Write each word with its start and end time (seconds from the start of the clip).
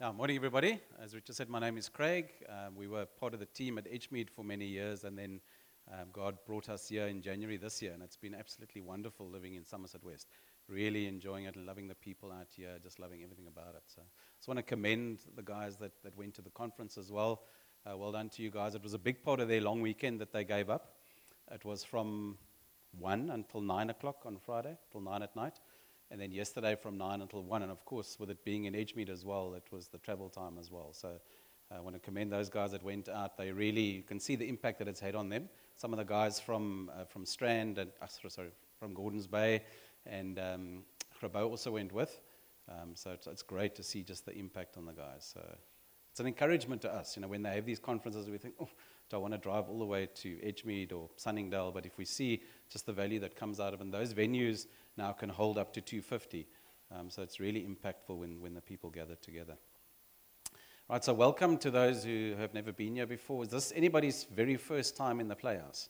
Yeah, 0.00 0.12
morning 0.12 0.36
everybody. 0.36 0.80
As 1.02 1.12
Richard 1.12 1.34
said, 1.34 1.48
my 1.48 1.58
name 1.58 1.76
is 1.76 1.88
Craig. 1.88 2.26
Um, 2.48 2.76
we 2.76 2.86
were 2.86 3.04
part 3.04 3.34
of 3.34 3.40
the 3.40 3.46
team 3.46 3.78
at 3.78 3.92
Edgemead 3.92 4.30
for 4.30 4.44
many 4.44 4.64
years, 4.64 5.02
and 5.02 5.18
then 5.18 5.40
um, 5.92 6.10
God 6.12 6.38
brought 6.46 6.68
us 6.68 6.88
here 6.88 7.08
in 7.08 7.20
January 7.20 7.56
this 7.56 7.82
year, 7.82 7.94
and 7.94 8.02
it's 8.04 8.16
been 8.16 8.32
absolutely 8.32 8.80
wonderful 8.80 9.28
living 9.28 9.56
in 9.56 9.64
Somerset 9.64 10.04
West. 10.04 10.28
Really 10.68 11.08
enjoying 11.08 11.46
it 11.46 11.56
and 11.56 11.66
loving 11.66 11.88
the 11.88 11.96
people 11.96 12.30
out 12.30 12.46
here, 12.56 12.78
just 12.80 13.00
loving 13.00 13.24
everything 13.24 13.48
about 13.48 13.74
it. 13.74 13.82
So, 13.86 14.02
I 14.02 14.38
just 14.38 14.46
want 14.46 14.58
to 14.58 14.62
commend 14.62 15.18
the 15.34 15.42
guys 15.42 15.74
that, 15.78 15.90
that 16.04 16.16
went 16.16 16.32
to 16.34 16.42
the 16.42 16.50
conference 16.50 16.96
as 16.96 17.10
well. 17.10 17.42
Uh, 17.84 17.96
well 17.96 18.12
done 18.12 18.28
to 18.28 18.42
you 18.44 18.52
guys. 18.52 18.76
It 18.76 18.84
was 18.84 18.94
a 18.94 19.00
big 19.00 19.24
part 19.24 19.40
of 19.40 19.48
their 19.48 19.62
long 19.62 19.80
weekend 19.80 20.20
that 20.20 20.32
they 20.32 20.44
gave 20.44 20.70
up. 20.70 20.94
It 21.50 21.64
was 21.64 21.82
from 21.82 22.38
1 23.00 23.30
until 23.30 23.62
9 23.62 23.90
o'clock 23.90 24.18
on 24.26 24.38
Friday, 24.38 24.76
till 24.92 25.00
9 25.00 25.24
at 25.24 25.34
night. 25.34 25.58
And 26.10 26.20
then 26.20 26.32
yesterday 26.32 26.74
from 26.74 26.96
9 26.96 27.20
until 27.20 27.42
1. 27.42 27.62
And 27.62 27.70
of 27.70 27.84
course, 27.84 28.16
with 28.18 28.30
it 28.30 28.44
being 28.44 28.64
in 28.64 28.74
Edgemead 28.74 29.10
as 29.10 29.24
well, 29.24 29.54
it 29.54 29.64
was 29.70 29.88
the 29.88 29.98
travel 29.98 30.28
time 30.28 30.56
as 30.58 30.70
well. 30.70 30.92
So 30.92 31.08
uh, 31.70 31.76
I 31.76 31.80
want 31.80 31.96
to 31.96 32.00
commend 32.00 32.32
those 32.32 32.48
guys 32.48 32.72
that 32.72 32.82
went 32.82 33.08
out. 33.08 33.36
They 33.36 33.52
really, 33.52 33.82
you 33.82 34.02
can 34.02 34.18
see 34.18 34.36
the 34.36 34.48
impact 34.48 34.78
that 34.78 34.88
it's 34.88 35.00
had 35.00 35.14
on 35.14 35.28
them. 35.28 35.48
Some 35.76 35.92
of 35.92 35.98
the 35.98 36.04
guys 36.04 36.40
from, 36.40 36.90
uh, 36.98 37.04
from 37.04 37.26
Strand, 37.26 37.78
and, 37.78 37.90
uh, 38.00 38.06
sorry, 38.28 38.50
from 38.78 38.94
Gordons 38.94 39.26
Bay, 39.26 39.62
and 40.06 40.38
um, 40.38 40.82
also 41.34 41.72
went 41.72 41.92
with. 41.92 42.20
Um, 42.68 42.90
so 42.94 43.12
it's, 43.12 43.26
it's, 43.26 43.42
great 43.42 43.74
to 43.76 43.82
see 43.82 44.02
just 44.02 44.26
the 44.26 44.36
impact 44.36 44.76
on 44.76 44.84
the 44.84 44.92
guys. 44.92 45.30
So 45.32 45.40
it's 46.10 46.20
an 46.20 46.26
encouragement 46.26 46.82
to 46.82 46.92
us. 46.92 47.16
You 47.16 47.22
know, 47.22 47.28
when 47.28 47.42
they 47.42 47.54
have 47.54 47.64
these 47.64 47.78
conferences, 47.78 48.28
we 48.28 48.38
think, 48.38 48.54
oh, 48.60 48.68
do 49.10 49.16
I 49.16 49.20
want 49.20 49.32
to 49.32 49.38
drive 49.38 49.68
all 49.68 49.78
the 49.78 49.86
way 49.86 50.06
to 50.16 50.38
Edgemead 50.42 50.92
or 50.92 51.08
Sunningdale? 51.16 51.72
But 51.72 51.86
if 51.86 51.96
we 51.96 52.04
see 52.04 52.42
just 52.68 52.84
the 52.84 52.92
value 52.92 53.18
that 53.20 53.36
comes 53.36 53.58
out 53.58 53.72
of 53.72 53.80
it, 53.80 53.84
and 53.84 53.94
those 53.94 54.12
venues 54.12 54.66
now 54.96 55.12
can 55.12 55.30
hold 55.30 55.56
up 55.56 55.72
to 55.74 55.80
250. 55.80 56.46
Um, 56.94 57.08
so 57.08 57.22
it's 57.22 57.40
really 57.40 57.66
impactful 57.66 58.16
when, 58.16 58.40
when 58.40 58.54
the 58.54 58.60
people 58.60 58.90
gather 58.90 59.14
together. 59.14 59.56
Right, 60.90 61.02
so 61.02 61.14
welcome 61.14 61.56
to 61.58 61.70
those 61.70 62.04
who 62.04 62.34
have 62.38 62.52
never 62.52 62.72
been 62.72 62.96
here 62.96 63.06
before. 63.06 63.44
Is 63.44 63.50
this 63.50 63.72
anybody's 63.74 64.24
very 64.24 64.56
first 64.56 64.96
time 64.96 65.20
in 65.20 65.28
the 65.28 65.36
Playhouse? 65.36 65.88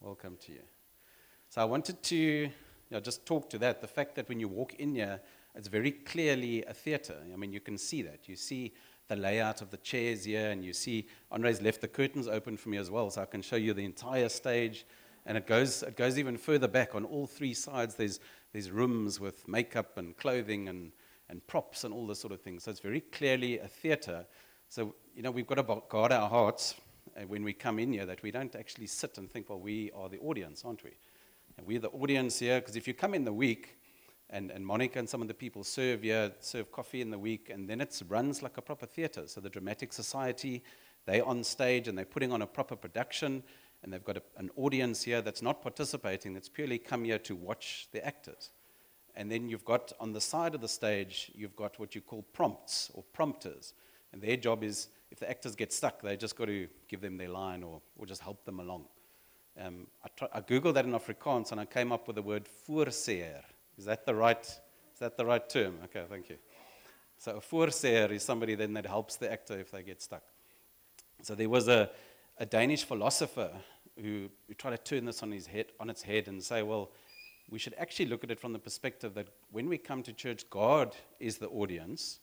Welcome 0.00 0.36
to 0.46 0.52
you. 0.52 0.62
So 1.48 1.62
I 1.62 1.64
wanted 1.64 2.02
to 2.04 2.16
you 2.16 2.50
know, 2.90 3.00
just 3.00 3.24
talk 3.24 3.48
to 3.50 3.58
that. 3.58 3.80
The 3.80 3.86
fact 3.86 4.14
that 4.16 4.28
when 4.28 4.38
you 4.38 4.48
walk 4.48 4.74
in 4.74 4.94
here, 4.94 5.20
it's 5.54 5.68
very 5.68 5.92
clearly 5.92 6.64
a 6.64 6.74
theater. 6.74 7.16
I 7.32 7.36
mean, 7.36 7.52
you 7.52 7.60
can 7.60 7.78
see 7.78 8.02
that. 8.02 8.28
You 8.28 8.36
see 8.36 8.72
the 9.08 9.16
layout 9.16 9.62
of 9.62 9.70
the 9.70 9.78
chairs 9.78 10.24
here, 10.24 10.50
and 10.50 10.64
you 10.64 10.72
see 10.72 11.06
Andre's 11.30 11.62
left 11.62 11.80
the 11.80 11.88
curtains 11.88 12.28
open 12.28 12.56
for 12.56 12.68
me 12.68 12.76
as 12.76 12.90
well, 12.90 13.10
so 13.10 13.22
I 13.22 13.26
can 13.26 13.42
show 13.42 13.56
you 13.56 13.72
the 13.74 13.84
entire 13.84 14.28
stage. 14.28 14.86
And 15.26 15.36
it 15.36 15.46
goes, 15.46 15.82
it 15.82 15.96
goes 15.96 16.18
even 16.18 16.36
further 16.36 16.68
back. 16.68 16.94
On 16.94 17.04
all 17.04 17.26
three 17.26 17.54
sides, 17.54 17.94
there's, 17.94 18.20
there's 18.52 18.70
rooms 18.70 19.18
with 19.18 19.46
makeup 19.48 19.98
and 19.98 20.16
clothing 20.16 20.68
and, 20.68 20.92
and 21.28 21.46
props 21.46 21.84
and 21.84 21.92
all 21.92 22.06
this 22.06 22.20
sort 22.20 22.32
of 22.32 22.40
thing. 22.40 22.58
So 22.60 22.70
it's 22.70 22.80
very 22.80 23.00
clearly 23.00 23.58
a 23.58 23.68
theater. 23.68 24.26
So, 24.68 24.94
you 25.14 25.22
know, 25.22 25.30
we've 25.30 25.46
got 25.46 25.56
to 25.56 25.82
guard 25.88 26.12
our 26.12 26.28
hearts 26.28 26.74
uh, 27.16 27.22
when 27.22 27.42
we 27.42 27.52
come 27.52 27.78
in 27.78 27.92
here 27.92 28.06
that 28.06 28.22
we 28.22 28.30
don't 28.30 28.54
actually 28.54 28.86
sit 28.86 29.18
and 29.18 29.30
think, 29.30 29.48
well, 29.48 29.60
we 29.60 29.90
are 29.92 30.08
the 30.08 30.18
audience, 30.18 30.64
aren't 30.64 30.84
we? 30.84 30.92
And 31.56 31.66
we're 31.66 31.80
the 31.80 31.88
audience 31.88 32.38
here, 32.38 32.60
because 32.60 32.76
if 32.76 32.86
you 32.86 32.94
come 32.94 33.14
in 33.14 33.24
the 33.24 33.32
week, 33.32 33.77
and, 34.30 34.50
and 34.50 34.64
Monica 34.64 34.98
and 34.98 35.08
some 35.08 35.22
of 35.22 35.28
the 35.28 35.34
people 35.34 35.64
serve 35.64 36.02
here, 36.02 36.32
serve 36.40 36.70
coffee 36.70 37.00
in 37.00 37.10
the 37.10 37.18
week, 37.18 37.50
and 37.52 37.68
then 37.68 37.80
it 37.80 38.00
runs 38.08 38.42
like 38.42 38.58
a 38.58 38.62
proper 38.62 38.86
theater. 38.86 39.22
So 39.26 39.40
the 39.40 39.48
Dramatic 39.48 39.92
Society, 39.92 40.62
they're 41.06 41.24
on 41.24 41.42
stage 41.44 41.88
and 41.88 41.96
they're 41.96 42.04
putting 42.04 42.32
on 42.32 42.42
a 42.42 42.46
proper 42.46 42.76
production, 42.76 43.42
and 43.82 43.92
they've 43.92 44.04
got 44.04 44.18
a, 44.18 44.22
an 44.36 44.50
audience 44.56 45.02
here 45.02 45.22
that's 45.22 45.40
not 45.40 45.62
participating, 45.62 46.34
that's 46.34 46.48
purely 46.48 46.78
come 46.78 47.04
here 47.04 47.18
to 47.20 47.34
watch 47.34 47.88
the 47.92 48.04
actors. 48.04 48.50
And 49.16 49.32
then 49.32 49.48
you've 49.48 49.64
got 49.64 49.92
on 49.98 50.12
the 50.12 50.20
side 50.20 50.54
of 50.54 50.60
the 50.60 50.68
stage, 50.68 51.32
you've 51.34 51.56
got 51.56 51.78
what 51.80 51.94
you 51.94 52.00
call 52.00 52.22
prompts 52.32 52.90
or 52.94 53.02
prompters. 53.12 53.72
And 54.12 54.22
their 54.22 54.36
job 54.36 54.62
is, 54.62 54.88
if 55.10 55.18
the 55.18 55.28
actors 55.28 55.56
get 55.56 55.72
stuck, 55.72 56.02
they 56.02 56.16
just 56.16 56.36
got 56.36 56.46
to 56.46 56.68
give 56.86 57.00
them 57.00 57.16
their 57.16 57.28
line 57.28 57.62
or, 57.62 57.80
or 57.96 58.06
just 58.06 58.20
help 58.20 58.44
them 58.44 58.60
along. 58.60 58.84
Um, 59.60 59.88
I, 60.04 60.08
try, 60.16 60.28
I, 60.32 60.40
Googled 60.40 60.74
that 60.74 60.84
in 60.84 60.92
Afrikaans 60.92 61.50
and 61.50 61.60
I 61.60 61.64
came 61.64 61.90
up 61.90 62.06
with 62.06 62.14
the 62.14 62.22
word 62.22 62.46
voorseer. 62.68 63.42
Is 63.78 63.84
that 63.84 64.04
the 64.04 64.14
right, 64.14 64.42
is 64.44 64.98
that 64.98 65.16
the 65.16 65.24
right 65.24 65.48
term? 65.48 65.78
Okay, 65.84 66.04
thank 66.10 66.28
you. 66.28 66.36
So 67.16 67.36
a 67.36 67.40
voorseer 67.40 68.10
is 68.10 68.24
somebody 68.24 68.56
then 68.56 68.74
that 68.74 68.86
helps 68.86 69.16
the 69.16 69.30
actor 69.30 69.58
if 69.58 69.70
they 69.70 69.82
get 69.84 70.02
stuck. 70.02 70.22
So 71.22 71.36
there 71.36 71.48
was 71.48 71.68
a, 71.68 71.90
a 72.38 72.46
Danish 72.46 72.82
philosopher 72.82 73.50
who, 73.96 74.28
who 74.48 74.54
tried 74.54 74.72
to 74.72 74.78
turn 74.78 75.04
this 75.04 75.22
on, 75.22 75.30
his 75.30 75.46
head, 75.46 75.66
on 75.78 75.90
its 75.90 76.02
head 76.02 76.26
and 76.26 76.42
say, 76.42 76.62
well, 76.62 76.90
we 77.48 77.58
should 77.58 77.74
actually 77.78 78.06
look 78.06 78.24
at 78.24 78.30
it 78.32 78.40
from 78.40 78.52
the 78.52 78.58
perspective 78.58 79.14
that 79.14 79.28
when 79.52 79.68
we 79.68 79.78
come 79.78 80.02
to 80.02 80.12
church, 80.12 80.44
God 80.50 80.94
is 81.20 81.38
the 81.38 81.48
audience, 81.48 82.18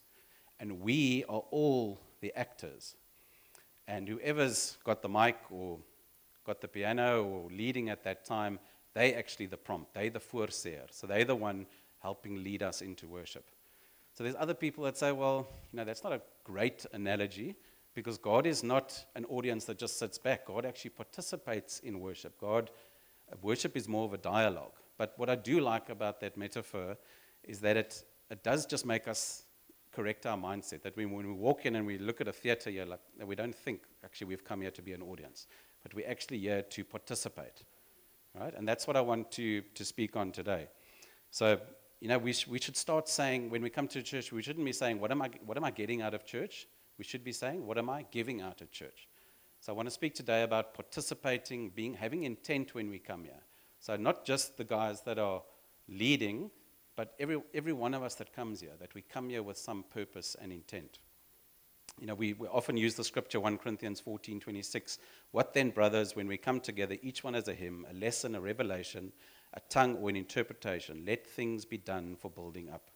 and 0.59 0.81
we 0.81 1.23
are 1.29 1.43
all 1.51 1.99
the 2.19 2.33
actors. 2.35 2.95
And 3.87 4.07
whoever's 4.07 4.77
got 4.83 5.01
the 5.01 5.09
mic 5.09 5.37
or 5.49 5.79
got 6.45 6.61
the 6.61 6.67
piano 6.67 7.23
or 7.23 7.49
leading 7.49 7.89
at 7.89 8.03
that 8.03 8.25
time, 8.25 8.59
they 8.95 9.13
actually 9.13 9.45
the 9.45 9.57
prompt. 9.57 9.93
They 9.93 10.09
the 10.09 10.19
voorseer. 10.19 10.87
So 10.89 11.05
they're 11.05 11.25
the 11.25 11.35
one 11.35 11.67
helping 11.99 12.43
lead 12.43 12.63
us 12.63 12.81
into 12.81 13.07
worship. 13.07 13.45
So 14.13 14.23
there's 14.23 14.35
other 14.39 14.53
people 14.53 14.83
that 14.85 14.97
say, 14.97 15.11
well, 15.11 15.49
you 15.71 15.77
know, 15.77 15.83
that's 15.83 16.03
not 16.03 16.13
a 16.13 16.21
great 16.43 16.85
analogy 16.93 17.55
because 17.93 18.17
God 18.17 18.47
is 18.47 18.63
not 18.63 19.05
an 19.15 19.25
audience 19.25 19.65
that 19.65 19.77
just 19.77 19.99
sits 19.99 20.17
back. 20.17 20.45
God 20.45 20.65
actually 20.65 20.91
participates 20.91 21.79
in 21.79 21.99
worship. 21.99 22.39
God, 22.39 22.71
worship 23.41 23.75
is 23.75 23.87
more 23.87 24.05
of 24.05 24.13
a 24.13 24.17
dialogue. 24.17 24.73
But 24.97 25.13
what 25.17 25.29
I 25.29 25.35
do 25.35 25.59
like 25.59 25.89
about 25.89 26.21
that 26.21 26.37
metaphor 26.37 26.97
is 27.43 27.59
that 27.59 27.75
it, 27.75 28.03
it 28.31 28.43
does 28.43 28.65
just 28.65 28.85
make 28.85 29.07
us 29.07 29.43
correct 29.91 30.25
our 30.25 30.37
mindset. 30.37 30.83
That 30.83 30.95
when, 30.95 31.11
when 31.11 31.27
we 31.27 31.33
walk 31.33 31.65
in 31.65 31.75
and 31.75 31.85
we 31.85 31.97
look 31.97 32.21
at 32.21 32.27
a 32.27 32.33
theater 32.33 32.69
here, 32.69 32.85
like, 32.85 33.01
we 33.25 33.35
don't 33.35 33.55
think, 33.55 33.81
actually, 34.03 34.27
we've 34.27 34.43
come 34.45 34.61
here 34.61 34.71
to 34.71 34.81
be 34.81 34.93
an 34.93 35.01
audience, 35.01 35.47
but 35.83 35.93
we're 35.93 36.09
actually 36.09 36.39
here 36.39 36.61
to 36.61 36.83
participate. 36.85 37.63
Right? 38.39 38.53
And 38.55 38.67
that's 38.67 38.85
what 38.87 38.97
I 38.97 39.01
want 39.01 39.31
to, 39.33 39.61
to 39.61 39.85
speak 39.85 40.15
on 40.15 40.31
today. 40.31 40.67
So, 41.31 41.59
you 42.01 42.09
know, 42.09 42.17
we, 42.17 42.33
sh- 42.33 42.47
we 42.47 42.59
should 42.59 42.75
start 42.75 43.07
saying, 43.07 43.49
when 43.49 43.61
we 43.61 43.69
come 43.69 43.87
to 43.89 44.03
church, 44.03 44.31
we 44.31 44.41
shouldn't 44.41 44.65
be 44.65 44.73
saying, 44.73 44.99
what 44.99 45.11
am, 45.11 45.21
I, 45.21 45.29
what 45.45 45.57
am 45.57 45.63
I 45.63 45.71
getting 45.71 46.01
out 46.01 46.13
of 46.13 46.25
church? 46.25 46.67
We 46.97 47.03
should 47.03 47.23
be 47.23 47.31
saying, 47.31 47.65
What 47.65 47.77
am 47.77 47.89
I 47.89 48.05
giving 48.11 48.41
out 48.41 48.61
at 48.61 48.71
church? 48.71 49.07
So 49.59 49.73
I 49.73 49.75
want 49.75 49.87
to 49.87 49.91
speak 49.91 50.13
today 50.13 50.43
about 50.43 50.73
participating, 50.73 51.69
being, 51.69 51.93
having 51.95 52.23
intent 52.23 52.75
when 52.75 52.89
we 52.89 52.99
come 52.99 53.23
here. 53.23 53.41
So 53.79 53.95
not 53.95 54.25
just 54.25 54.57
the 54.57 54.63
guys 54.63 55.01
that 55.01 55.17
are 55.17 55.41
leading, 55.87 56.51
but 56.95 57.15
every, 57.19 57.41
every 57.53 57.73
one 57.73 57.93
of 57.93 58.03
us 58.03 58.15
that 58.15 58.33
comes 58.33 58.61
here, 58.61 58.73
that 58.79 58.93
we 58.93 59.01
come 59.01 59.29
here 59.29 59.43
with 59.43 59.57
some 59.57 59.83
purpose 59.83 60.35
and 60.39 60.51
intent. 60.51 60.99
You 61.99 62.07
know, 62.07 62.15
we, 62.15 62.33
we 62.33 62.47
often 62.47 62.75
use 62.75 62.95
the 62.95 63.03
scripture 63.03 63.39
1 63.39 63.57
Corinthians 63.57 63.99
14 64.01 64.39
26. 64.39 64.99
What 65.31 65.53
then, 65.53 65.69
brothers, 65.69 66.15
when 66.15 66.27
we 66.27 66.37
come 66.37 66.59
together, 66.59 66.97
each 67.01 67.23
one 67.23 67.35
has 67.35 67.47
a 67.47 67.53
hymn, 67.53 67.85
a 67.89 67.93
lesson, 67.93 68.35
a 68.35 68.41
revelation, 68.41 69.13
a 69.53 69.61
tongue, 69.69 69.95
or 69.97 70.09
an 70.09 70.17
interpretation? 70.17 71.03
Let 71.07 71.25
things 71.25 71.63
be 71.63 71.77
done 71.77 72.17
for 72.17 72.29
building 72.29 72.69
up. 72.69 72.89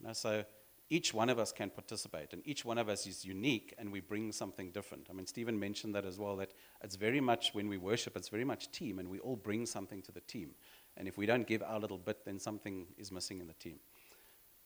You 0.00 0.06
know, 0.06 0.12
so 0.12 0.44
each 0.88 1.12
one 1.12 1.28
of 1.28 1.40
us 1.40 1.50
can 1.50 1.70
participate, 1.70 2.32
and 2.32 2.46
each 2.46 2.64
one 2.64 2.78
of 2.78 2.88
us 2.88 3.06
is 3.08 3.24
unique, 3.24 3.74
and 3.78 3.90
we 3.90 3.98
bring 3.98 4.30
something 4.30 4.70
different. 4.70 5.08
I 5.10 5.12
mean, 5.12 5.26
Stephen 5.26 5.58
mentioned 5.58 5.96
that 5.96 6.06
as 6.06 6.16
well, 6.16 6.36
that 6.36 6.52
it's 6.82 6.94
very 6.94 7.20
much, 7.20 7.50
when 7.52 7.68
we 7.68 7.78
worship, 7.78 8.16
it's 8.16 8.28
very 8.28 8.44
much 8.44 8.70
team, 8.70 9.00
and 9.00 9.08
we 9.08 9.18
all 9.18 9.34
bring 9.34 9.66
something 9.66 10.02
to 10.02 10.12
the 10.12 10.20
team. 10.20 10.50
And 10.96 11.08
if 11.08 11.18
we 11.18 11.26
don't 11.26 11.46
give 11.46 11.62
our 11.62 11.80
little 11.80 11.98
bit, 11.98 12.24
then 12.24 12.38
something 12.38 12.86
is 12.96 13.10
missing 13.10 13.40
in 13.40 13.48
the 13.48 13.54
team. 13.54 13.80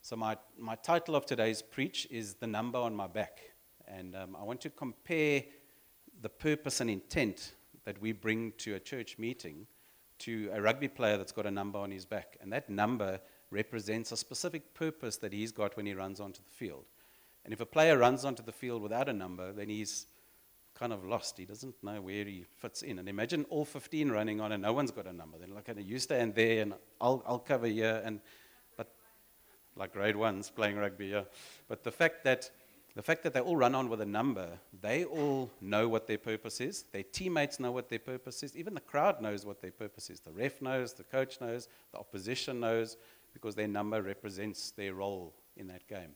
So, 0.02 0.16
my, 0.16 0.36
my 0.58 0.74
title 0.74 1.16
of 1.16 1.24
today's 1.24 1.62
preach 1.62 2.06
is 2.10 2.34
The 2.34 2.46
Number 2.46 2.78
on 2.78 2.94
My 2.94 3.06
Back. 3.06 3.40
And 3.98 4.14
um, 4.14 4.36
I 4.38 4.44
want 4.44 4.60
to 4.62 4.70
compare 4.70 5.42
the 6.22 6.28
purpose 6.28 6.80
and 6.80 6.90
intent 6.90 7.54
that 7.84 8.00
we 8.00 8.12
bring 8.12 8.52
to 8.58 8.74
a 8.74 8.80
church 8.80 9.18
meeting 9.18 9.66
to 10.20 10.50
a 10.52 10.60
rugby 10.60 10.88
player 10.88 11.16
that's 11.16 11.32
got 11.32 11.46
a 11.46 11.50
number 11.50 11.78
on 11.78 11.90
his 11.90 12.04
back. 12.04 12.36
And 12.40 12.52
that 12.52 12.68
number 12.68 13.20
represents 13.50 14.12
a 14.12 14.16
specific 14.16 14.74
purpose 14.74 15.16
that 15.18 15.32
he's 15.32 15.50
got 15.50 15.76
when 15.76 15.86
he 15.86 15.94
runs 15.94 16.20
onto 16.20 16.42
the 16.42 16.50
field. 16.50 16.84
And 17.44 17.52
if 17.54 17.60
a 17.60 17.66
player 17.66 17.96
runs 17.98 18.24
onto 18.24 18.42
the 18.42 18.52
field 18.52 18.82
without 18.82 19.08
a 19.08 19.12
number, 19.12 19.52
then 19.52 19.68
he's 19.68 20.06
kind 20.74 20.92
of 20.92 21.04
lost. 21.04 21.38
He 21.38 21.46
doesn't 21.46 21.74
know 21.82 22.00
where 22.00 22.24
he 22.24 22.44
fits 22.58 22.82
in. 22.82 22.98
And 22.98 23.08
imagine 23.08 23.46
all 23.48 23.64
15 23.64 24.10
running 24.10 24.40
on 24.40 24.52
and 24.52 24.62
no 24.62 24.72
one's 24.72 24.90
got 24.90 25.06
a 25.06 25.12
number. 25.12 25.38
Then, 25.38 25.54
like, 25.54 25.70
you 25.76 25.98
stand 25.98 26.34
there 26.34 26.62
and 26.62 26.74
I'll, 27.00 27.22
I'll 27.26 27.38
cover 27.38 27.66
here. 27.66 28.02
And, 28.04 28.20
but 28.76 28.92
like 29.74 29.92
grade 29.92 30.16
ones 30.16 30.50
playing 30.50 30.76
rugby, 30.76 31.08
yeah. 31.08 31.24
But 31.66 31.82
the 31.82 31.90
fact 31.90 32.24
that 32.24 32.50
the 32.94 33.02
fact 33.02 33.22
that 33.22 33.34
they 33.34 33.40
all 33.40 33.56
run 33.56 33.74
on 33.74 33.88
with 33.88 34.00
a 34.00 34.06
number, 34.06 34.48
they 34.80 35.04
all 35.04 35.50
know 35.60 35.88
what 35.88 36.06
their 36.06 36.18
purpose 36.18 36.60
is. 36.60 36.84
Their 36.92 37.04
teammates 37.04 37.60
know 37.60 37.70
what 37.70 37.88
their 37.88 37.98
purpose 37.98 38.42
is. 38.42 38.56
Even 38.56 38.74
the 38.74 38.80
crowd 38.80 39.20
knows 39.20 39.46
what 39.46 39.60
their 39.60 39.70
purpose 39.70 40.10
is. 40.10 40.20
The 40.20 40.32
ref 40.32 40.60
knows, 40.60 40.92
the 40.92 41.04
coach 41.04 41.40
knows, 41.40 41.68
the 41.92 41.98
opposition 41.98 42.60
knows 42.60 42.96
because 43.32 43.54
their 43.54 43.68
number 43.68 44.02
represents 44.02 44.72
their 44.72 44.94
role 44.94 45.34
in 45.56 45.68
that 45.68 45.86
game. 45.86 46.14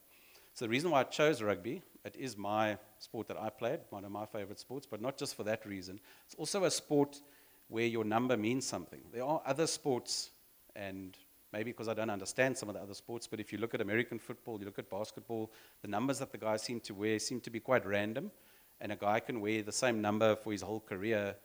So 0.55 0.65
the 0.65 0.69
reason 0.71 0.91
why 0.91 1.01
I 1.01 1.05
chose 1.05 1.43
rugby, 1.43 1.83
it 2.05 2.17
is 2.17 2.37
my 2.37 2.79
sport 2.99 3.29
that 3.29 3.41
I 3.41 3.51
played, 3.51 3.81
one 3.91 4.05
of 4.05 4.11
my 4.11 4.27
favorite 4.27 4.59
sports, 4.59 4.87
but 4.89 5.01
not 5.01 5.17
just 5.17 5.37
for 5.37 5.45
that 5.45 5.65
reason. 5.67 6.01
It's 6.27 6.35
also 6.35 6.65
a 6.65 6.71
sport 6.71 7.21
where 7.69 7.87
your 7.87 8.05
number 8.05 8.37
means 8.37 8.67
something. 8.67 9.01
There 9.13 9.25
are 9.25 9.43
other 9.47 9.67
sports 9.67 10.31
and 10.77 11.17
maybe 11.55 11.71
because 11.71 11.87
I 11.87 11.95
don't 11.95 12.11
understand 12.11 12.59
some 12.59 12.69
of 12.69 12.75
the 12.75 12.83
other 12.83 12.95
sports, 12.95 13.29
but 13.29 13.39
if 13.39 13.53
you 13.53 13.59
look 13.59 13.75
at 13.75 13.81
American 13.81 14.19
football, 14.19 14.59
you 14.59 14.65
look 14.65 14.81
at 14.81 14.91
basketball, 14.91 15.53
the 15.83 15.89
numbers 15.89 16.19
that 16.19 16.33
the 16.33 16.39
guys 16.39 16.63
seem 16.63 16.81
to 16.81 16.95
wear 16.95 17.21
seem 17.21 17.41
to 17.43 17.51
be 17.51 17.61
quite 17.61 17.87
random, 17.87 18.33
and 18.81 18.91
a 18.91 18.97
guy 18.97 19.21
can 19.21 19.41
wear 19.41 19.63
the 19.63 19.71
same 19.73 20.01
number 20.01 20.35
for 20.35 20.51
his 20.51 20.63
whole 20.63 20.81
career, 20.81 21.37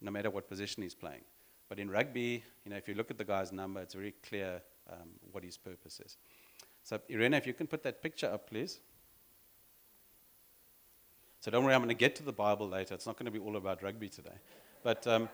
no 0.00 0.10
matter 0.10 0.30
what 0.30 0.48
position 0.48 0.82
he's 0.82 0.96
playing. 0.96 1.22
But 1.68 1.78
in 1.78 1.88
rugby, 1.88 2.42
you 2.64 2.70
know, 2.70 2.76
if 2.76 2.88
you 2.88 2.94
look 2.94 3.12
at 3.12 3.18
the 3.18 3.24
guy's 3.24 3.52
number, 3.52 3.80
it's 3.80 3.94
very 3.94 4.14
clear 4.28 4.60
um, 4.90 5.10
what 5.30 5.44
his 5.44 5.56
purpose 5.56 6.00
is. 6.04 6.16
So, 6.82 6.98
Irena, 7.08 7.36
if 7.36 7.46
you 7.46 7.54
can 7.54 7.68
put 7.68 7.84
that 7.84 8.02
picture 8.02 8.26
up, 8.26 8.50
please. 8.50 8.80
So 11.40 11.52
don't 11.52 11.64
worry, 11.64 11.74
I'm 11.74 11.80
going 11.80 11.88
to 11.88 11.94
get 11.94 12.16
to 12.16 12.24
the 12.24 12.32
Bible 12.32 12.68
later. 12.68 12.94
It's 12.94 13.06
not 13.06 13.16
going 13.16 13.26
to 13.26 13.32
be 13.32 13.38
all 13.38 13.56
about 13.56 13.80
rugby 13.80 14.08
today. 14.08 14.38
But, 14.82 15.06
um, 15.06 15.28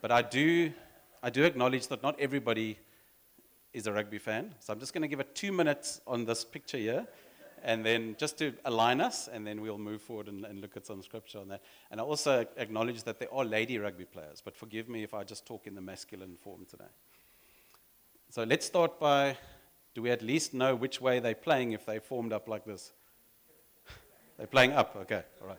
but 0.00 0.10
I, 0.10 0.22
do, 0.22 0.72
I 1.22 1.30
do 1.30 1.44
acknowledge 1.44 1.86
that 1.86 2.02
not 2.02 2.18
everybody 2.18 2.78
is 3.72 3.86
a 3.86 3.92
rugby 3.92 4.18
fan. 4.18 4.54
So 4.60 4.72
I'm 4.72 4.80
just 4.80 4.92
going 4.92 5.02
to 5.02 5.08
give 5.08 5.20
it 5.20 5.34
two 5.34 5.52
minutes 5.52 6.00
on 6.06 6.24
this 6.24 6.44
picture 6.44 6.78
here, 6.78 7.06
and 7.64 7.84
then 7.84 8.16
just 8.18 8.38
to 8.38 8.52
align 8.64 9.00
us, 9.00 9.28
and 9.32 9.46
then 9.46 9.60
we'll 9.60 9.78
move 9.78 10.02
forward 10.02 10.28
and, 10.28 10.44
and 10.44 10.60
look 10.60 10.76
at 10.76 10.86
some 10.86 11.02
scripture 11.02 11.38
on 11.38 11.48
that. 11.48 11.62
And 11.90 12.00
I 12.00 12.04
also 12.04 12.46
acknowledge 12.56 13.04
that 13.04 13.18
there 13.18 13.32
are 13.32 13.44
lady 13.44 13.78
rugby 13.78 14.04
players, 14.04 14.42
but 14.44 14.56
forgive 14.56 14.88
me 14.88 15.02
if 15.02 15.14
I 15.14 15.24
just 15.24 15.46
talk 15.46 15.66
in 15.66 15.74
the 15.74 15.80
masculine 15.80 16.36
form 16.36 16.66
today. 16.68 16.90
So 18.30 18.44
let's 18.44 18.66
start 18.66 18.98
by 18.98 19.36
do 19.94 20.02
we 20.02 20.10
at 20.10 20.22
least 20.22 20.54
know 20.54 20.74
which 20.74 21.00
way 21.00 21.20
they're 21.20 21.34
playing 21.34 21.72
if 21.72 21.84
they 21.84 21.98
formed 21.98 22.32
up 22.32 22.48
like 22.48 22.64
this? 22.64 22.92
they're 24.38 24.46
playing 24.46 24.72
up, 24.72 24.96
okay, 24.96 25.22
all 25.40 25.48
right. 25.48 25.58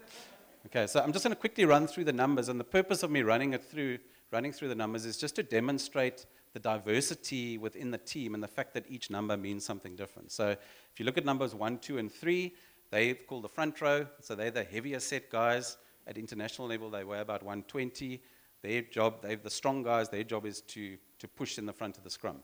Okay, 0.66 0.88
so 0.88 1.01
I'm 1.01 1.13
just 1.13 1.24
going 1.24 1.36
to 1.36 1.39
quickly 1.39 1.66
run 1.66 1.88
through 1.88 2.06
the 2.06 2.13
numbers, 2.13 2.50
and 2.50 2.59
the 2.59 2.63
purpose 2.63 3.04
of 3.04 3.12
me 3.12 3.21
running 3.21 3.54
it 3.54 3.63
through, 3.63 4.00
running 4.31 4.51
through 4.51 4.69
the 4.69 4.75
numbers 4.75 5.06
is 5.06 5.18
just 5.18 5.36
to 5.36 5.44
demonstrate 5.44 6.25
the 6.54 6.60
diversity 6.60 7.58
within 7.58 7.92
the 7.92 7.98
team 7.98 8.34
and 8.34 8.44
the 8.44 8.48
fact 8.48 8.74
that 8.76 8.86
each 8.88 9.10
number 9.10 9.36
means 9.36 9.66
something 9.66 9.96
different. 9.96 10.32
So 10.32 10.50
if 10.50 11.00
you 11.00 11.06
look 11.06 11.18
at 11.18 11.26
numbers 11.26 11.56
one, 11.56 11.80
two, 11.80 11.98
and 11.98 12.12
three, 12.12 12.54
they're 12.92 13.16
called 13.16 13.44
the 13.44 13.50
front 13.50 13.82
row, 13.82 14.06
so 14.22 14.36
they're 14.36 14.52
the 14.52 14.64
heavier 14.64 15.00
set 15.00 15.30
guys. 15.30 15.78
At 16.06 16.18
international 16.18 16.68
level, 16.68 16.90
they 16.90 17.04
weigh 17.04 17.22
about 17.22 17.42
120. 17.42 18.22
Their 18.62 18.82
job, 18.84 19.22
they're 19.22 19.36
the 19.36 19.50
strong 19.50 19.84
guys, 19.84 20.10
their 20.10 20.24
job 20.24 20.46
is 20.46 20.62
to, 20.62 20.98
to 21.20 21.28
push 21.28 21.58
in 21.58 21.66
the 21.66 21.74
front 21.74 21.98
of 21.98 22.04
the 22.04 22.10
scrum. 22.10 22.38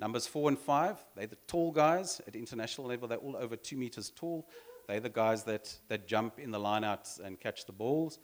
Numbers 0.00 0.26
four 0.26 0.48
and 0.48 0.58
five, 0.58 1.04
they're 1.14 1.26
the 1.26 1.36
tall 1.46 1.70
guys 1.70 2.20
at 2.26 2.34
international 2.34 2.88
level. 2.88 3.06
They're 3.06 3.18
all 3.18 3.36
over 3.36 3.56
two 3.56 3.76
meters 3.76 4.10
tall. 4.14 4.48
They're 4.88 5.00
the 5.00 5.08
guys 5.08 5.44
that, 5.44 5.76
that 5.88 6.08
jump 6.08 6.38
in 6.38 6.50
the 6.50 6.58
lineouts 6.58 7.20
and 7.20 7.38
catch 7.38 7.66
the 7.66 7.72
balls. 7.72 8.18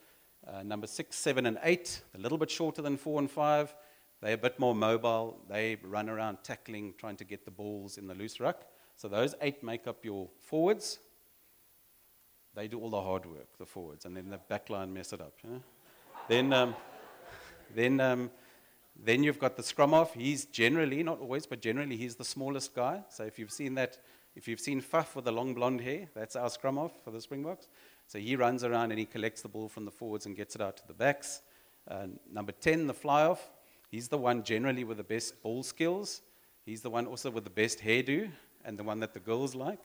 Uh, 0.47 0.63
number 0.63 0.87
six, 0.87 1.17
seven, 1.17 1.47
and 1.47 1.59
eight, 1.63 2.03
a 2.15 2.19
little 2.19 2.39
bit 2.39 2.51
shorter 2.51 2.83
than 2.83 2.97
four 2.97 3.21
and 3.21 3.31
five. 3.31 3.75
They're 4.21 4.35
a 4.35 4.39
bit 4.39 4.59
more 4.59 4.75
mobile. 4.75 5.39
They 5.49 5.77
run 5.83 6.09
around 6.09 6.39
tackling, 6.43 6.95
trying 6.99 7.17
to 7.17 7.25
get 7.25 7.45
the 7.45 7.51
balls 7.51 7.97
in 7.97 8.07
the 8.07 8.15
loose 8.15 8.39
ruck. 8.39 8.65
So 8.97 9.09
those 9.09 9.35
eight 9.41 9.63
make 9.63 9.87
up 9.87 10.05
your 10.05 10.29
forwards. 10.41 10.99
They 12.55 12.69
do 12.69 12.81
all 12.81 12.91
the 12.91 13.01
hard 13.01 13.25
work, 13.27 13.49
the 13.59 13.65
forwards, 13.65 14.05
and 14.05 14.17
then 14.17 14.29
the 14.29 14.39
back 14.39 14.69
line 14.69 14.93
mess 14.93 15.13
it 15.13 15.21
up. 15.21 15.33
Know? 15.45 15.63
then, 16.29 16.53
um, 16.53 16.75
then 17.75 18.01
um, 18.01 18.31
then 19.03 19.23
you've 19.23 19.39
got 19.39 19.57
the 19.57 19.63
scrum 19.63 19.93
half. 19.93 20.15
He's 20.15 20.45
generally, 20.45 21.03
not 21.03 21.21
always, 21.21 21.47
but 21.47 21.61
generally, 21.61 21.97
he's 21.97 22.17
the 22.17 22.25
smallest 22.25 22.75
guy. 22.75 23.03
So 23.09 23.25
if 23.25 23.39
you've 23.39 23.53
seen 23.53 23.75
that, 23.77 23.99
if 24.37 24.47
you've 24.47 24.61
seen 24.61 24.83
Faf 24.83 25.15
with 25.15 25.25
the 25.25 25.33
long 25.33 25.55
blonde 25.55 25.81
hair, 25.81 26.09
that's 26.15 26.37
our 26.37 26.51
scrum 26.51 26.77
half 26.77 26.93
for 27.05 27.11
the 27.11 27.21
Springboks. 27.21 27.69
So 28.07 28.19
he 28.19 28.37
runs 28.37 28.65
around 28.65 28.91
and 28.91 28.99
he 28.99 29.07
collects 29.07 29.43
the 29.43 29.49
ball 29.49 29.69
from 29.69 29.85
the 29.85 29.91
forwards 29.91 30.27
and 30.27 30.37
gets 30.37 30.55
it 30.55 30.61
out 30.61 30.77
to 30.79 30.87
the 30.87 30.93
backs. 30.93 31.41
Uh, 31.89 32.09
number 32.31 32.53
10, 32.53 32.87
the 32.87 32.95
fly 32.95 33.23
half. 33.23 33.51
He's 33.91 34.09
the 34.09 34.19
one 34.19 34.45
generally 34.45 34.85
with 34.85 34.99
the 34.99 35.05
best 35.05 35.43
ball 35.43 35.63
skills. 35.63 36.23
He's 36.65 36.83
the 36.83 36.91
one 36.91 37.07
also 37.07 37.31
with 37.31 37.45
the 37.45 37.51
best 37.51 37.81
hairdo 37.81 38.31
and 38.65 38.79
the 38.79 38.85
one 38.85 39.01
that 39.01 39.15
the 39.15 39.21
girls 39.21 39.55
like. 39.55 39.83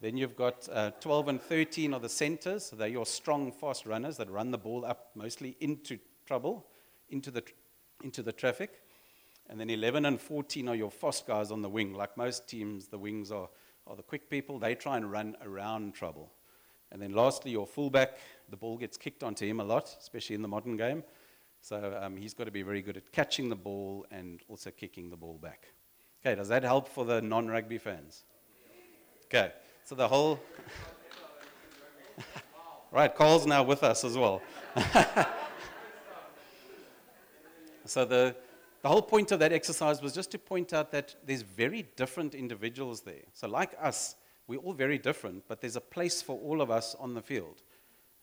Then 0.00 0.16
you've 0.16 0.36
got 0.36 0.68
uh, 0.70 0.90
12 1.00 1.28
and 1.28 1.40
13 1.40 1.94
are 1.94 2.00
the 2.00 2.08
centers. 2.08 2.70
They're 2.70 2.88
your 2.88 3.06
strong, 3.06 3.52
fast 3.52 3.86
runners 3.86 4.16
that 4.16 4.30
run 4.30 4.50
the 4.50 4.58
ball 4.58 4.84
up 4.84 5.10
mostly 5.14 5.56
into 5.60 5.98
trouble, 6.26 6.66
into 7.08 7.30
the 7.30 7.42
into 8.02 8.22
the 8.22 8.32
traffic. 8.32 8.82
And 9.48 9.60
then 9.60 9.70
11 9.70 10.04
and 10.04 10.20
14 10.20 10.68
are 10.68 10.74
your 10.74 10.90
fast 10.90 11.26
guys 11.26 11.50
on 11.50 11.62
the 11.62 11.68
wing. 11.68 11.94
Like 11.94 12.16
most 12.16 12.48
teams, 12.48 12.88
the 12.88 12.98
wings 12.98 13.30
are, 13.30 13.48
are 13.86 13.96
the 13.96 14.02
quick 14.02 14.28
people. 14.28 14.58
They 14.58 14.74
try 14.74 14.96
and 14.96 15.10
run 15.10 15.36
around 15.42 15.94
trouble. 15.94 16.32
And 16.90 17.00
then 17.00 17.12
lastly, 17.12 17.52
your 17.52 17.66
fullback, 17.66 18.18
the 18.50 18.56
ball 18.56 18.76
gets 18.76 18.96
kicked 18.96 19.22
onto 19.22 19.46
him 19.46 19.60
a 19.60 19.64
lot, 19.64 19.96
especially 20.00 20.34
in 20.34 20.42
the 20.42 20.48
modern 20.48 20.76
game. 20.76 21.04
So 21.66 21.98
um, 22.00 22.16
he's 22.16 22.32
got 22.32 22.44
to 22.44 22.52
be 22.52 22.62
very 22.62 22.80
good 22.80 22.96
at 22.96 23.10
catching 23.10 23.48
the 23.48 23.56
ball 23.56 24.06
and 24.12 24.40
also 24.48 24.70
kicking 24.70 25.10
the 25.10 25.16
ball 25.16 25.36
back. 25.42 25.66
Okay, 26.24 26.36
does 26.36 26.46
that 26.46 26.62
help 26.62 26.86
for 26.86 27.04
the 27.04 27.20
non 27.20 27.48
rugby 27.48 27.78
fans? 27.78 28.22
Okay, 29.24 29.52
so 29.84 29.96
the 29.96 30.06
whole. 30.06 30.38
right, 32.92 33.12
Carl's 33.12 33.46
now 33.46 33.64
with 33.64 33.82
us 33.82 34.04
as 34.04 34.16
well. 34.16 34.40
So 37.88 38.04
the, 38.04 38.34
the 38.82 38.88
whole 38.88 39.02
point 39.02 39.30
of 39.30 39.38
that 39.38 39.52
exercise 39.52 40.02
was 40.02 40.12
just 40.12 40.32
to 40.32 40.38
point 40.38 40.72
out 40.72 40.90
that 40.90 41.14
there's 41.24 41.42
very 41.42 41.86
different 41.94 42.34
individuals 42.34 43.02
there. 43.02 43.22
So 43.32 43.46
like 43.46 43.76
us, 43.80 44.16
we're 44.48 44.58
all 44.58 44.72
very 44.72 44.98
different, 44.98 45.44
but 45.46 45.60
there's 45.60 45.76
a 45.76 45.80
place 45.80 46.20
for 46.20 46.36
all 46.38 46.60
of 46.60 46.68
us 46.68 46.96
on 46.98 47.14
the 47.14 47.22
field. 47.22 47.62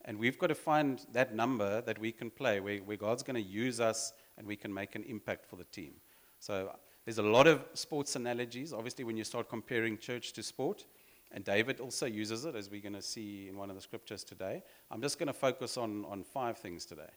And 0.06 0.18
we've 0.18 0.38
got 0.38 0.48
to 0.48 0.56
find 0.56 1.06
that 1.14 1.34
number 1.34 1.82
that 1.82 1.98
we 1.98 2.12
can 2.12 2.30
play 2.30 2.60
where, 2.60 2.80
where 2.80 2.98
God's 2.98 3.24
going 3.24 3.42
to 3.42 3.50
use 3.50 3.80
us 3.80 4.14
and 4.38 4.46
we 4.46 4.56
can 4.56 4.74
make 4.74 4.96
an 4.96 5.04
impact 5.04 5.46
for 5.46 5.56
the 5.56 5.64
team. 5.66 5.94
So 6.40 6.76
there's 7.06 7.20
a 7.20 7.24
lot 7.24 7.48
of 7.48 7.64
sports 7.74 8.16
analogies, 8.16 8.74
obviously, 8.74 9.06
when 9.06 9.16
you 9.16 9.24
start 9.24 9.50
comparing 9.50 9.98
church 9.98 10.34
to 10.34 10.44
sport. 10.44 10.86
And 11.32 11.44
David 11.44 11.80
also 11.80 12.06
uses 12.06 12.46
it, 12.46 12.56
as 12.56 12.70
we're 12.70 12.82
going 12.82 12.94
to 12.94 13.02
see 13.02 13.48
in 13.50 13.58
one 13.58 13.70
of 13.70 13.76
the 13.76 13.82
scriptures 13.82 14.24
today. 14.24 14.62
I'm 14.92 15.02
just 15.02 15.18
going 15.18 15.28
to 15.28 15.34
focus 15.34 15.78
on, 15.78 16.06
on 16.06 16.24
five 16.24 16.58
things 16.58 16.86
today. 16.86 17.10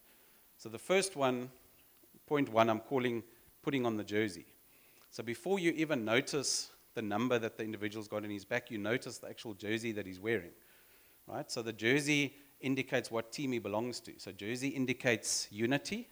So 0.57 0.69
the 0.69 0.79
first 0.79 1.17
one 1.17 1.51
point 2.27 2.49
one, 2.49 2.71
I'm 2.71 2.81
calling 2.81 3.23
putting 3.63 3.85
on 3.85 3.97
the 3.97 4.05
jersey. 4.05 4.47
So 5.11 5.23
before 5.23 5.59
you 5.59 5.73
even 5.73 6.05
notice 6.05 6.71
the 6.95 7.03
number 7.03 7.39
that 7.39 7.57
the 7.57 7.65
individual's 7.65 8.09
got 8.09 8.25
in 8.25 8.31
his 8.31 8.45
back, 8.45 8.71
you 8.71 8.79
notice 8.79 9.19
the 9.19 9.29
actual 9.29 9.55
jersey 9.55 9.93
that 9.93 10.07
he's 10.07 10.19
wearing. 10.19 10.51
Right? 11.27 11.51
So 11.51 11.63
the 11.63 11.73
jersey 11.73 12.35
indicates 12.61 13.11
what 13.11 13.33
team 13.33 13.53
he 13.53 13.59
belongs 13.59 14.01
to. 14.01 14.13
So 14.19 14.33
jersey 14.33 14.69
indicates 14.69 15.49
unity. 15.51 16.09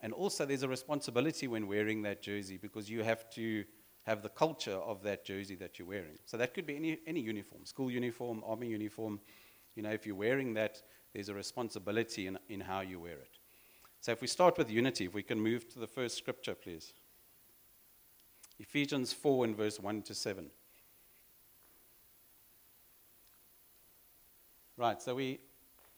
And 0.00 0.12
also 0.12 0.46
there's 0.46 0.62
a 0.62 0.68
responsibility 0.68 1.46
when 1.46 1.66
wearing 1.66 2.02
that 2.02 2.22
jersey 2.22 2.56
because 2.56 2.88
you 2.88 3.02
have 3.02 3.28
to 3.30 3.64
have 4.02 4.22
the 4.22 4.28
culture 4.28 4.76
of 4.76 5.02
that 5.02 5.24
jersey 5.24 5.54
that 5.56 5.78
you're 5.78 5.88
wearing. 5.88 6.18
So 6.24 6.36
that 6.36 6.54
could 6.54 6.66
be 6.66 6.76
any, 6.76 6.98
any 7.06 7.20
uniform, 7.20 7.66
school 7.66 7.90
uniform, 7.90 8.42
army 8.46 8.68
uniform. 8.68 9.20
You 9.74 9.82
know, 9.82 9.90
if 9.90 10.06
you're 10.06 10.16
wearing 10.16 10.54
that, 10.54 10.82
there's 11.12 11.28
a 11.28 11.34
responsibility 11.34 12.26
in, 12.26 12.38
in 12.48 12.60
how 12.60 12.80
you 12.80 13.00
wear 13.00 13.18
it. 13.18 13.38
So 14.00 14.12
if 14.12 14.22
we 14.22 14.26
start 14.26 14.56
with 14.56 14.70
unity, 14.70 15.04
if 15.04 15.14
we 15.14 15.22
can 15.22 15.38
move 15.38 15.68
to 15.72 15.78
the 15.78 15.86
first 15.86 16.16
scripture, 16.16 16.54
please. 16.54 16.94
Ephesians 18.58 19.12
4 19.12 19.44
and 19.44 19.56
verse 19.56 19.78
1 19.78 20.02
to 20.02 20.14
7. 20.14 20.50
Right, 24.76 25.02
so 25.02 25.14
we, 25.14 25.40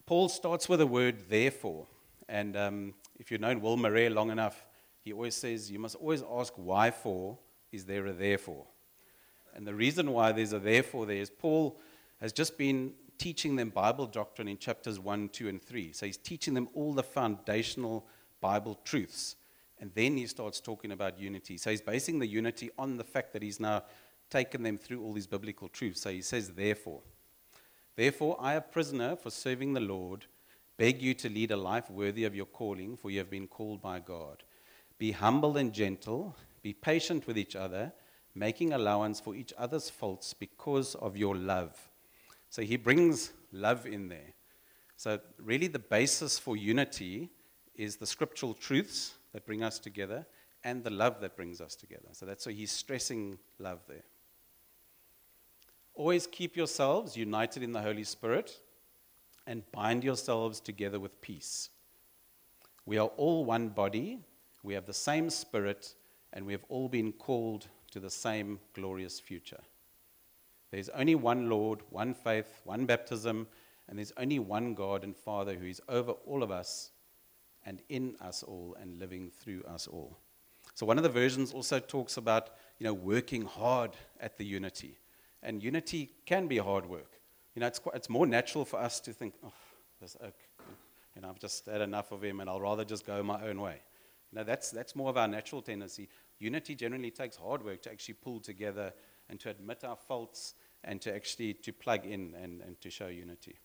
Paul 0.07 0.29
starts 0.29 0.69
with 0.69 0.81
the 0.81 0.87
word 0.87 1.29
therefore. 1.29 1.87
And 2.29 2.57
um, 2.57 2.95
if 3.19 3.31
you've 3.31 3.41
known 3.41 3.61
Will 3.61 3.77
Murray 3.77 4.09
long 4.09 4.31
enough, 4.31 4.65
he 5.05 5.13
always 5.13 5.35
says 5.35 5.71
you 5.71 5.79
must 5.79 5.97
always 5.97 6.23
ask 6.31 6.53
why 6.57 6.91
for 6.91 7.39
is 7.71 7.85
there 7.85 8.07
a 8.07 8.13
therefore? 8.13 8.67
And 9.55 9.67
the 9.67 9.75
reason 9.75 10.13
why 10.13 10.33
there's 10.33 10.53
a 10.53 10.59
therefore 10.59 11.07
there 11.07 11.17
is 11.17 11.31
Paul 11.31 11.79
has 12.21 12.33
just 12.33 12.57
been 12.57 12.95
teaching 13.19 13.57
them 13.57 13.71
Bible 13.71 14.07
doctrine 14.07 14.49
in 14.49 14.59
chapters 14.59 14.99
1, 14.99 15.29
2, 15.29 15.49
and 15.49 15.63
3. 15.63 15.93
So 15.93 16.07
he's 16.07 16.17
teaching 16.17 16.55
them 16.55 16.69
all 16.75 16.95
the 16.95 17.03
foundational 17.03 18.07
Bible 18.41 18.81
truths. 18.85 19.37
And 19.79 19.91
then 19.95 20.17
he 20.17 20.27
starts 20.27 20.61
talking 20.61 20.93
about 20.93 21.19
unity. 21.19 21.57
So 21.59 21.71
he's 21.71 21.83
basing 21.83 22.19
the 22.19 22.27
unity 22.27 22.71
on 22.79 22.97
the 22.97 23.05
fact 23.05 23.33
that 23.33 23.43
he's 23.43 23.61
now 23.61 23.83
taken 24.31 24.63
them 24.63 24.79
through 24.79 25.03
all 25.03 25.13
these 25.13 25.27
biblical 25.27 25.69
truths. 25.69 26.01
So 26.01 26.11
he 26.11 26.23
says, 26.23 26.51
therefore. 26.51 27.01
Therefore, 27.97 28.37
I, 28.41 28.55
a 28.55 28.61
prisoner 28.61 29.17
for 29.17 29.31
serving 29.31 29.75
the 29.75 29.81
Lord, 29.81 30.27
beg 30.79 31.03
you 31.03 31.15
to 31.15 31.29
lead 31.29 31.51
a 31.51 31.57
life 31.57 31.91
worthy 31.91 32.25
of 32.25 32.35
your 32.35 32.47
calling, 32.47 32.97
for 32.97 33.11
you 33.11 33.19
have 33.19 33.31
been 33.31 33.47
called 33.47 33.83
by 33.83 34.01
God. 34.01 34.43
Be 34.99 35.13
humble 35.13 35.57
and 35.57 35.73
gentle, 35.73 36.37
be 36.63 36.73
patient 36.73 37.27
with 37.27 37.37
each 37.37 37.57
other, 37.57 37.93
making 38.35 38.73
allowance 38.73 39.21
for 39.21 39.35
each 39.35 39.53
other's 39.59 39.91
faults 39.91 40.33
because 40.33 40.95
of 40.95 41.17
your 41.17 41.37
love. 41.37 41.91
So 42.49 42.63
he 42.63 42.77
brings 42.77 43.33
love 43.53 43.87
in 43.87 44.09
there. 44.09 44.35
So, 44.97 45.19
really, 45.39 45.67
the 45.67 45.79
basis 45.79 46.39
for 46.39 46.57
unity 46.57 47.31
is 47.75 47.97
the 47.97 48.07
scriptural 48.07 48.55
truths 48.55 49.15
that 49.33 49.45
bring 49.45 49.65
us 49.65 49.79
together 49.81 50.25
and 50.63 50.85
the 50.85 50.91
love 50.91 51.21
that 51.23 51.35
brings 51.35 51.61
us 51.61 51.75
together. 51.75 52.09
So, 52.13 52.25
that's 52.25 52.47
why 52.47 52.53
he's 52.53 52.71
stressing 52.71 53.39
love 53.59 53.81
there. 53.89 54.05
Always 55.95 56.27
keep 56.27 56.57
yourselves 56.57 57.17
united 57.17 57.63
in 57.63 57.73
the 57.73 57.83
Holy 57.83 58.05
Spirit 58.05 58.61
and 59.47 59.71
bind 59.73 60.05
yourselves 60.05 60.61
together 60.61 60.99
with 60.99 61.21
peace. 61.21 61.69
We 62.87 62.99
are 62.99 63.09
all 63.17 63.45
one 63.45 63.69
body, 63.69 64.21
we 64.63 64.75
have 64.75 64.87
the 64.87 64.95
same 64.95 65.31
spirit, 65.31 65.95
and 66.33 66.47
we 66.47 66.53
have 66.53 66.65
all 66.69 66.89
been 66.89 67.13
called 67.13 67.67
to 67.91 68.01
the 68.01 68.11
same 68.11 68.59
glorious 68.73 69.21
future. 69.21 69.61
There's 70.71 70.89
only 70.91 71.15
one 71.15 71.51
Lord, 71.51 71.81
one 71.91 72.15
faith, 72.15 72.63
one 72.65 72.87
baptism, 72.87 73.47
and 73.89 73.99
there's 73.99 74.13
only 74.17 74.39
one 74.39 74.75
God 74.75 75.05
and 75.05 75.15
Father 75.15 75.55
who 75.55 75.67
is 75.67 75.83
over 75.89 76.13
all 76.13 76.43
of 76.43 76.51
us 76.51 76.91
and 77.67 77.83
in 77.91 78.17
us 78.21 78.43
all 78.43 78.77
and 78.81 78.99
living 78.99 79.31
through 79.31 79.63
us 79.65 79.87
all. 79.87 80.17
So 80.75 80.87
one 80.87 80.97
of 80.97 81.03
the 81.03 81.11
versions 81.11 81.53
also 81.53 81.79
talks 81.79 82.17
about, 82.17 82.51
you 82.79 82.85
know, 82.85 82.95
working 82.95 83.43
hard 83.43 83.91
at 84.19 84.39
the 84.39 84.45
unity. 84.45 84.97
And 85.43 85.63
unity 85.63 86.11
can 86.25 86.47
be 86.47 86.59
hard 86.59 86.87
work. 86.87 87.11
You 87.55 87.61
know, 87.61 87.67
it's, 87.67 87.79
quite, 87.79 87.97
it's 87.97 88.09
more 88.09 88.27
natural 88.27 88.65
for 88.65 88.79
us 88.79 89.01
to 89.01 89.13
think, 89.13 89.35
oh, 89.45 89.53
this 90.01 90.17
oak, 90.23 90.35
you 91.15 91.23
know, 91.23 91.29
I've 91.29 91.39
just 91.39 91.67
had 91.67 91.81
enough 91.81 92.13
of 92.13 92.23
him 92.23 92.41
and 92.41 92.49
I'll 92.49 92.61
rather 92.61 92.85
just 92.85 93.07
go 93.07 93.23
my 93.23 93.43
own 93.47 93.61
way. 93.61 93.81
You 94.33 94.39
know, 94.39 94.45
that's, 94.45 94.71
that's 94.71 94.97
more 94.97 95.11
of 95.11 95.17
our 95.17 95.29
natural 95.29 95.61
tendency. 95.61 96.09
Unity 96.39 96.75
generally 96.75 97.11
takes 97.11 97.37
hard 97.37 97.65
work 97.65 97.83
to 97.83 97.91
actually 97.91 98.15
pull 98.15 98.41
together 98.41 98.93
and 99.29 99.39
to 99.41 99.51
admit 99.51 99.85
our 99.85 99.97
faults 99.97 100.55
and 100.85 101.01
to 101.03 101.15
actually 101.15 101.55
to 101.55 101.73
plug 101.73 102.07
in 102.07 102.35
and, 102.43 102.61
and 102.63 102.81
to 102.81 102.91
show 102.91 103.09
unity. 103.09 103.59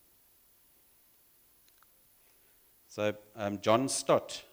So 2.88 3.14
um, 3.36 3.60
John 3.62 3.90
Stott, 3.90 4.44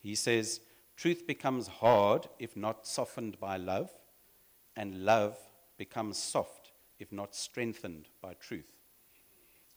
he 0.00 0.14
says, 0.14 0.60
truth 0.96 1.26
becomes 1.26 1.66
hard 1.66 2.28
if 2.38 2.56
not 2.56 2.86
softened 2.86 3.38
by 3.40 3.56
love, 3.56 3.90
and 4.76 5.04
love 5.04 5.36
becomes 5.76 6.18
soft 6.18 6.72
if 6.98 7.12
not 7.12 7.34
strengthened 7.34 8.08
by 8.22 8.34
truth. 8.34 8.70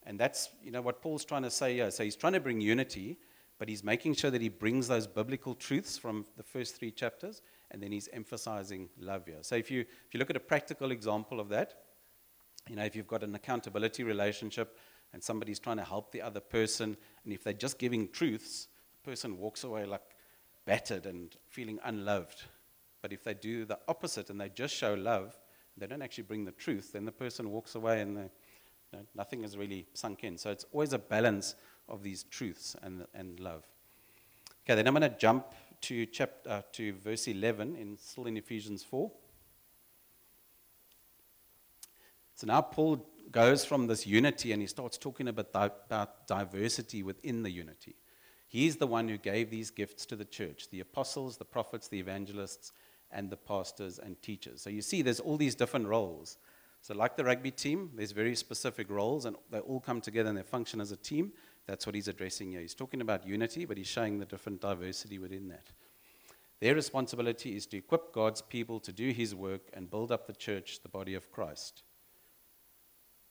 And 0.03 0.20
that's 0.20 0.50
you 0.63 0.72
know 0.72 0.82
what 0.82 1.01
Paul's 1.01 1.25
trying 1.25 1.44
to 1.44 1.51
say 1.51 1.75
here. 1.75 1.91
So 1.91 2.03
he's 2.03 2.15
trying 2.15 2.34
to 2.34 2.39
bring 2.39 2.62
unity, 2.62 3.18
but 3.58 3.68
he's 3.68 3.84
making 3.84 4.15
sure 4.15 4.32
that 4.32 4.41
he 4.41 4.50
brings 4.50 4.88
those 4.88 5.08
biblical 5.08 5.53
truths 5.53 5.98
from 5.98 6.25
the 6.38 6.44
first 6.44 6.77
three 6.77 6.91
chapters, 6.91 7.41
and 7.72 7.84
then 7.84 7.91
he's 7.91 8.08
emphasizing 8.13 8.89
love 8.98 9.25
here. 9.25 9.39
So 9.41 9.56
if 9.56 9.70
you 9.70 9.82
if 9.82 10.13
you 10.13 10.20
look 10.20 10.29
at 10.29 10.38
a 10.38 10.41
practical 10.41 10.91
example 10.91 11.39
of 11.39 11.50
that, 11.50 11.74
you 12.70 12.75
know, 12.75 12.84
if 12.84 12.96
you've 12.96 13.08
got 13.08 13.24
an 13.24 13.36
accountability 13.36 14.03
relationship 14.03 14.77
and 15.12 15.24
somebody's 15.24 15.60
trying 15.60 15.77
to 15.77 15.84
help 15.84 16.12
the 16.12 16.22
other 16.22 16.39
person, 16.39 16.96
and 17.24 17.34
if 17.34 17.44
they're 17.44 17.53
just 17.53 17.79
giving 17.79 18.08
truths, 18.10 18.68
the 18.94 19.10
person 19.10 19.38
walks 19.38 19.63
away 19.63 19.86
like 19.86 20.03
battered 20.65 21.06
and 21.06 21.36
feeling 21.48 21.79
unloved. 21.84 22.44
But 23.01 23.12
if 23.12 23.24
they 23.24 23.34
do 23.34 23.65
the 23.65 23.79
opposite 23.88 24.29
and 24.29 24.39
they 24.39 24.50
just 24.50 24.75
show 24.75 24.94
love, 24.94 25.38
they 25.79 25.88
don't 25.88 26.01
actually 26.01 26.24
bring 26.24 26.45
the 26.45 26.51
truth, 26.51 26.91
then 26.93 27.05
the 27.05 27.12
person 27.12 27.50
walks 27.51 27.75
away 27.75 28.01
and 28.01 28.17
they, 28.17 28.21
you 28.91 29.00
know, 29.00 29.05
nothing 29.15 29.43
is 29.43 29.57
really 29.57 29.88
sunk 29.93 30.24
in. 30.24 30.38
So 30.38 30.51
it's 30.51 30.65
always 30.71 30.93
a 30.93 31.00
balance 31.00 31.55
of 31.88 32.03
these 32.03 32.24
truths 32.24 32.75
and, 32.81 33.05
and 33.13 33.39
love. 33.39 33.63
Okay, 34.65 34.75
then 34.75 34.88
I'm 34.88 34.93
going 34.93 35.09
to 35.09 35.17
jump 35.17 35.45
to, 35.81 36.05
chapter, 36.05 36.50
uh, 36.50 36.62
to 36.74 36.93
verse 36.93 37.27
11, 37.27 37.75
in, 37.75 37.98
still 37.98 38.25
in 38.25 38.38
Ephesians 38.38 38.83
4. 38.83 39.12
So 42.36 42.48
now 42.48 42.62
Paul 42.62 43.05
goes 43.31 43.65
from 43.65 43.88
this 43.88 44.07
unity 44.07 44.51
and 44.51 44.62
he 44.62 44.67
starts 44.67 44.98
talking 44.98 45.27
about, 45.27 45.51
di- 45.53 45.71
about 45.86 46.27
diversity 46.27 47.03
within 47.03 47.43
the 47.43 47.51
unity. 47.51 47.95
He's 48.48 48.77
the 48.77 48.88
one 48.88 49.07
who 49.07 49.17
gave 49.17 49.50
these 49.51 49.69
gifts 49.69 50.05
to 50.07 50.15
the 50.15 50.25
church 50.25 50.69
the 50.71 50.79
apostles, 50.79 51.38
the 51.38 51.45
prophets, 51.45 51.88
the 51.88 52.00
evangelists, 52.00 52.71
and 53.11 53.29
the 53.29 53.37
pastors 53.37 53.99
and 53.99 54.21
teachers. 54.21 54.61
So 54.61 54.69
you 54.69 54.81
see, 54.81 55.01
there's 55.01 55.19
all 55.19 55.37
these 55.37 55.55
different 55.55 55.87
roles. 55.87 56.37
So, 56.81 56.93
like 56.93 57.17
the 57.17 57.25
rugby 57.25 57.51
team, 57.51 57.91
there's 57.95 58.13
very 58.13 58.35
specific 58.35 58.89
roles, 58.89 59.25
and 59.25 59.35
they 59.51 59.59
all 59.59 59.81
come 59.81 59.99
together 59.99 60.29
and 60.29 60.37
they 60.37 60.43
function 60.43 60.79
as 60.79 60.91
a 60.91 60.97
team. 60.97 61.33
That's 61.65 61.85
what 61.85 61.93
he's 61.93 62.07
addressing 62.07 62.51
here. 62.51 62.61
He's 62.61 62.73
talking 62.73 63.01
about 63.01 63.27
unity, 63.27 63.65
but 63.65 63.77
he's 63.77 63.87
showing 63.87 64.17
the 64.17 64.25
different 64.25 64.61
diversity 64.61 65.19
within 65.19 65.49
that. 65.49 65.71
Their 66.61 66.75
responsibility 66.75 67.55
is 67.55 67.65
to 67.67 67.77
equip 67.77 68.13
God's 68.13 68.41
people 68.41 68.79
to 68.81 68.91
do 68.91 69.11
his 69.11 69.35
work 69.35 69.61
and 69.73 69.89
build 69.89 70.11
up 70.11 70.27
the 70.27 70.33
church, 70.33 70.81
the 70.81 70.89
body 70.89 71.13
of 71.13 71.31
Christ. 71.31 71.83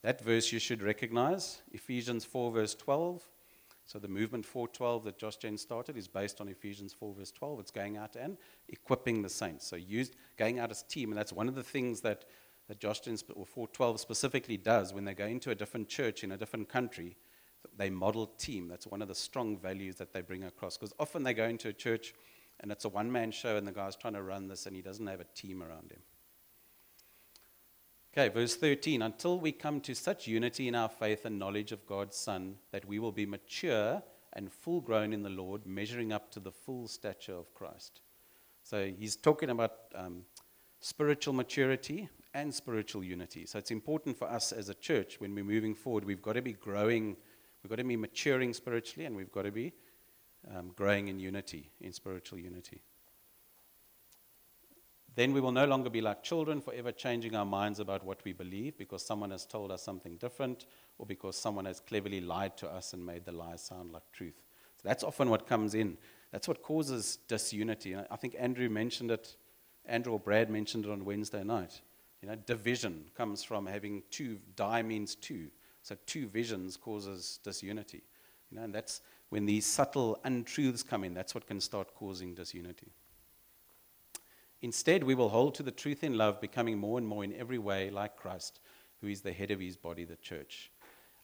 That 0.03 0.21
verse 0.21 0.53
you 0.53 0.59
should 0.59 0.83
recognize, 0.83 1.61
Ephesians 1.73 2.25
4, 2.25 2.53
verse 2.53 2.75
12. 2.75 3.29
So 3.89 3.99
the 3.99 4.07
movement 4.07 4.45
412 4.45 5.05
that 5.05 5.19
Josh 5.19 5.39
Jen 5.39 5.57
started 5.57 5.97
is 5.97 6.09
based 6.09 6.43
on 6.43 6.49
Ephesians 6.49 6.93
4, 6.93 7.15
verse 7.15 7.33
12. 7.33 7.61
It's 7.61 7.71
going 7.71 7.97
out 7.97 8.17
and 8.17 8.37
equipping 8.69 9.23
the 9.23 9.31
saints. 9.31 9.67
So 9.67 9.77
used, 9.77 10.15
going 10.37 10.59
out 10.59 10.71
as 10.71 10.83
team, 10.83 11.11
and 11.11 11.19
that's 11.19 11.33
one 11.33 11.49
of 11.49 11.55
the 11.55 11.63
things 11.63 12.03
that, 12.03 12.27
that 12.69 12.81
Josh 12.81 13.01
Jen 13.01 13.17
or 13.35 13.47
412 13.47 13.99
specifically 13.99 14.59
does 14.59 14.93
when 14.93 15.07
they 15.07 15.15
go 15.15 15.25
into 15.25 15.53
a 15.53 15.55
different 15.55 15.89
church 15.89 16.23
in 16.23 16.33
a 16.33 16.37
different 16.37 16.69
country. 16.69 17.17
They 17.79 17.89
model 17.89 18.27
team. 18.27 18.69
That's 18.69 18.87
one 18.87 19.01
of 19.01 19.09
the 19.09 19.15
strong 19.15 19.57
values 19.57 19.97
that 19.97 20.13
they 20.13 20.21
bring 20.21 20.45
across. 20.45 20.77
Because 20.77 20.93
often 21.01 21.23
they 21.23 21.33
go 21.33 21.47
into 21.47 21.69
a 21.69 21.73
church 21.73 22.13
and 22.61 22.71
it's 22.71 22.85
a 22.85 22.91
one 22.91 23.11
man 23.11 23.31
show, 23.31 23.57
and 23.57 23.67
the 23.67 23.73
guy's 23.73 23.97
trying 23.97 24.15
to 24.15 24.23
run 24.23 24.49
this 24.49 24.67
and 24.67 24.77
he 24.77 24.83
doesn't 24.83 25.07
have 25.07 25.21
a 25.21 25.27
team 25.35 25.63
around 25.63 25.93
him. 25.93 26.03
Okay, 28.13 28.29
verse 28.31 28.57
13. 28.57 29.03
Until 29.03 29.39
we 29.39 29.53
come 29.53 29.81
to 29.83 29.95
such 29.95 30.27
unity 30.27 30.67
in 30.67 30.75
our 30.75 30.89
faith 30.89 31.25
and 31.25 31.39
knowledge 31.39 31.73
of 31.73 31.87
God's 31.87 32.17
Son 32.17 32.57
that 32.73 32.87
we 32.87 32.99
will 32.99 33.13
be 33.13 33.27
mature 33.27 34.03
and 34.33 34.51
full 34.51 34.81
grown 34.81 35.13
in 35.13 35.23
the 35.23 35.29
Lord, 35.29 35.67
measuring 35.67 36.13
up 36.13 36.31
to 36.33 36.41
the 36.41 36.51
full 36.51 36.89
stature 36.89 37.35
of 37.35 37.53
Christ. 37.55 38.01
So 38.63 38.91
he's 38.99 39.15
talking 39.15 39.51
about 39.51 39.73
um, 39.95 40.23
spiritual 40.81 41.35
maturity 41.35 42.09
and 42.35 42.55
spiritual 42.55 43.05
unity. 43.05 43.47
So 43.47 43.59
it's 43.59 43.71
important 43.71 44.19
for 44.19 44.29
us 44.29 44.53
as 44.53 44.69
a 44.69 44.75
church 44.75 45.21
when 45.21 45.35
we're 45.35 45.45
moving 45.45 45.75
forward, 45.75 46.05
we've 46.05 46.23
got 46.23 46.35
to 46.35 46.43
be 46.43 46.55
growing, 46.55 47.17
we've 47.63 47.71
got 47.71 47.77
to 47.77 47.85
be 47.85 47.97
maturing 47.97 48.55
spiritually, 48.55 49.07
and 49.07 49.17
we've 49.17 49.33
got 49.33 49.43
to 49.43 49.53
be 49.53 49.73
um, 50.55 50.73
growing 50.77 51.09
in 51.09 51.19
unity, 51.19 51.71
in 51.81 51.93
spiritual 51.93 52.39
unity. 52.39 52.83
Then 55.15 55.33
we 55.33 55.41
will 55.41 55.53
no 55.53 55.65
longer 55.65 55.91
be 55.91 56.01
like 56.01 56.23
children, 56.23 56.61
forever 56.61 56.93
changing 56.93 57.35
our 57.35 57.45
minds 57.45 57.81
about 57.81 58.05
what 58.05 58.25
we 58.25 58.33
believe 58.33 58.79
because 58.79 59.05
someone 59.05 59.31
has 59.31 59.45
told 59.45 59.73
us 59.73 59.83
something 59.83 60.17
different 60.17 60.67
or 60.99 61.07
because 61.07 61.37
someone 61.37 61.65
has 61.65 61.81
cleverly 61.81 62.21
lied 62.21 62.57
to 62.59 62.69
us 62.69 62.93
and 62.93 63.05
made 63.05 63.25
the 63.25 63.33
lie 63.33 63.57
sound 63.57 63.91
like 63.91 64.05
truth. 64.13 64.43
So 64.77 64.89
that's 64.89 65.03
often 65.03 65.29
what 65.29 65.47
comes 65.47 65.75
in. 65.75 65.97
That's 66.31 66.47
what 66.47 66.63
causes 66.63 67.19
disunity. 67.27 67.97
I 67.97 68.17
think 68.17 68.37
Andrew 68.39 68.69
mentioned 68.69 69.11
it, 69.11 69.37
Andrew 69.87 70.13
or 70.13 70.21
Brad 70.21 70.51
mentioned 70.51 70.85
it 70.85 70.91
on 70.91 71.05
Wednesday 71.05 71.43
night. 71.43 71.81
You 72.23 72.29
know, 72.29 72.37
division 72.37 73.05
comes 73.17 73.43
from 73.43 73.67
having 73.67 74.03
two, 74.11 74.39
die 74.57 74.83
means 74.83 75.15
two. 75.15 75.49
So 75.83 75.97
two 76.07 76.29
visions 76.29 76.77
causes 76.77 77.41
disunity. 77.43 78.03
You 78.51 78.59
know, 78.59 78.65
and 78.65 78.75
that's 78.75 79.01
when 79.31 79.47
these 79.47 79.67
subtle 79.67 80.19
untruths 80.25 80.83
come 80.83 81.05
in, 81.05 81.15
that's 81.15 81.35
what 81.35 81.47
can 81.47 81.61
start 81.61 81.95
causing 81.95 82.35
disunity. 82.35 82.93
Instead, 84.61 85.05
we 85.05 85.15
will 85.15 85.29
hold 85.29 85.55
to 85.55 85.63
the 85.63 85.71
truth 85.71 86.03
in 86.03 86.17
love, 86.17 86.41
becoming 86.41 86.79
more 86.79 86.99
and 86.99 87.07
more 87.07 87.23
in 87.23 87.35
every 87.35 87.59
way 87.59 87.91
like 87.91 88.17
Christ, 88.17 88.61
who 89.01 89.07
is 89.07 89.21
the 89.21 89.33
head 89.33 89.51
of 89.51 89.61
his 89.61 89.77
body, 89.77 90.05
the 90.05 90.17
church. 90.17 90.73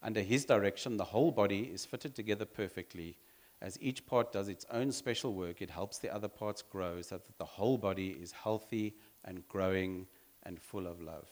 Under 0.02 0.20
his 0.20 0.44
direction, 0.44 0.96
the 0.96 1.04
whole 1.04 1.32
body 1.32 1.70
is 1.72 1.84
fitted 1.84 2.14
together 2.14 2.44
perfectly. 2.44 3.16
As 3.60 3.78
each 3.80 4.06
part 4.06 4.32
does 4.32 4.48
its 4.48 4.66
own 4.70 4.92
special 4.92 5.32
work, 5.32 5.62
it 5.62 5.70
helps 5.70 5.98
the 5.98 6.14
other 6.14 6.28
parts 6.28 6.62
grow 6.62 7.00
so 7.00 7.16
that 7.16 7.38
the 7.38 7.44
whole 7.44 7.78
body 7.78 8.10
is 8.10 8.30
healthy 8.30 8.94
and 9.24 9.46
growing 9.48 10.06
and 10.44 10.60
full 10.60 10.86
of 10.86 11.00
love. 11.00 11.26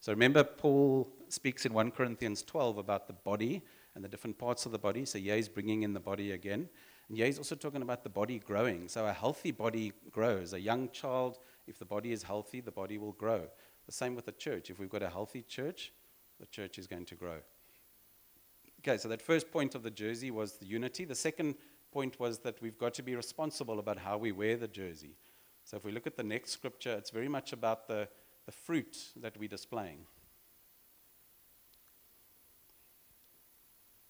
So 0.00 0.12
remember, 0.12 0.44
Paul 0.44 1.12
speaks 1.28 1.66
in 1.66 1.72
1 1.72 1.90
Corinthians 1.90 2.42
12 2.42 2.78
about 2.78 3.06
the 3.06 3.12
body 3.12 3.62
and 3.94 4.04
the 4.04 4.08
different 4.08 4.38
parts 4.38 4.66
of 4.66 4.72
the 4.72 4.78
body. 4.78 5.04
So, 5.04 5.18
yeah, 5.18 5.36
he's 5.36 5.48
bringing 5.48 5.82
in 5.82 5.94
the 5.94 6.00
body 6.00 6.32
again. 6.32 6.68
And 7.10 7.18
he's 7.18 7.38
also 7.38 7.56
talking 7.56 7.82
about 7.82 8.04
the 8.04 8.08
body 8.08 8.38
growing. 8.38 8.86
So 8.88 9.04
a 9.04 9.12
healthy 9.12 9.50
body 9.50 9.92
grows. 10.12 10.52
A 10.52 10.60
young 10.60 10.88
child, 10.90 11.40
if 11.66 11.76
the 11.76 11.84
body 11.84 12.12
is 12.12 12.22
healthy, 12.22 12.60
the 12.60 12.70
body 12.70 12.98
will 12.98 13.12
grow. 13.12 13.48
The 13.86 13.92
same 13.92 14.14
with 14.14 14.26
the 14.26 14.32
church. 14.32 14.70
If 14.70 14.78
we've 14.78 14.88
got 14.88 15.02
a 15.02 15.10
healthy 15.10 15.42
church, 15.42 15.92
the 16.38 16.46
church 16.46 16.78
is 16.78 16.86
going 16.86 17.06
to 17.06 17.16
grow. 17.16 17.38
Okay, 18.80 18.96
so 18.96 19.08
that 19.08 19.20
first 19.20 19.50
point 19.50 19.74
of 19.74 19.82
the 19.82 19.90
jersey 19.90 20.30
was 20.30 20.52
the 20.52 20.66
unity. 20.66 21.04
The 21.04 21.16
second 21.16 21.56
point 21.90 22.20
was 22.20 22.38
that 22.38 22.62
we've 22.62 22.78
got 22.78 22.94
to 22.94 23.02
be 23.02 23.16
responsible 23.16 23.80
about 23.80 23.98
how 23.98 24.16
we 24.16 24.30
wear 24.30 24.56
the 24.56 24.68
jersey. 24.68 25.16
So 25.64 25.76
if 25.76 25.84
we 25.84 25.90
look 25.90 26.06
at 26.06 26.16
the 26.16 26.22
next 26.22 26.52
scripture, 26.52 26.92
it's 26.92 27.10
very 27.10 27.28
much 27.28 27.52
about 27.52 27.88
the, 27.88 28.08
the 28.46 28.52
fruit 28.52 28.96
that 29.16 29.36
we're 29.36 29.48
displaying. 29.48 30.06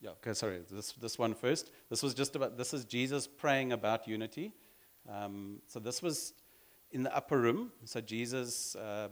Yeah, 0.02 0.11
okay, 0.11 0.33
sorry, 0.33 0.62
this, 0.71 0.92
this 0.92 1.19
one 1.19 1.35
first. 1.35 1.71
This 1.90 2.02
was 2.02 2.14
just 2.14 2.35
about, 2.35 2.57
this 2.57 2.73
is 2.73 2.87
Jesus 2.87 3.26
praying 3.26 3.73
about 3.73 4.09
unity. 4.09 4.54
Um, 5.07 5.61
so 5.66 5.78
this 5.78 6.02
was 6.02 6.33
in 6.90 7.02
the 7.02 7.14
upper 7.14 7.38
room. 7.38 7.71
So 7.85 8.00
Jesus, 8.00 8.76
uh, 8.76 9.09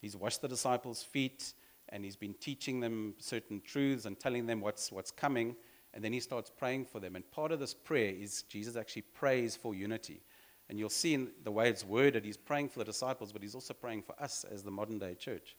he's 0.00 0.16
washed 0.16 0.40
the 0.40 0.48
disciples' 0.48 1.02
feet 1.02 1.52
and 1.90 2.04
he's 2.04 2.16
been 2.16 2.34
teaching 2.34 2.80
them 2.80 3.16
certain 3.18 3.60
truths 3.60 4.06
and 4.06 4.18
telling 4.18 4.46
them 4.46 4.62
what's, 4.62 4.90
what's 4.90 5.10
coming. 5.10 5.54
And 5.92 6.02
then 6.02 6.14
he 6.14 6.20
starts 6.20 6.50
praying 6.50 6.86
for 6.86 7.00
them. 7.00 7.14
And 7.14 7.30
part 7.30 7.52
of 7.52 7.60
this 7.60 7.74
prayer 7.74 8.14
is 8.14 8.42
Jesus 8.44 8.76
actually 8.76 9.02
prays 9.02 9.56
for 9.56 9.74
unity. 9.74 10.22
And 10.70 10.78
you'll 10.78 10.88
see 10.88 11.12
in 11.12 11.32
the 11.44 11.50
way 11.50 11.68
it's 11.68 11.84
worded, 11.84 12.24
he's 12.24 12.36
praying 12.38 12.70
for 12.70 12.78
the 12.78 12.84
disciples, 12.86 13.30
but 13.32 13.42
he's 13.42 13.54
also 13.54 13.74
praying 13.74 14.02
for 14.02 14.14
us 14.20 14.44
as 14.50 14.62
the 14.62 14.70
modern 14.70 14.98
day 14.98 15.14
church 15.14 15.56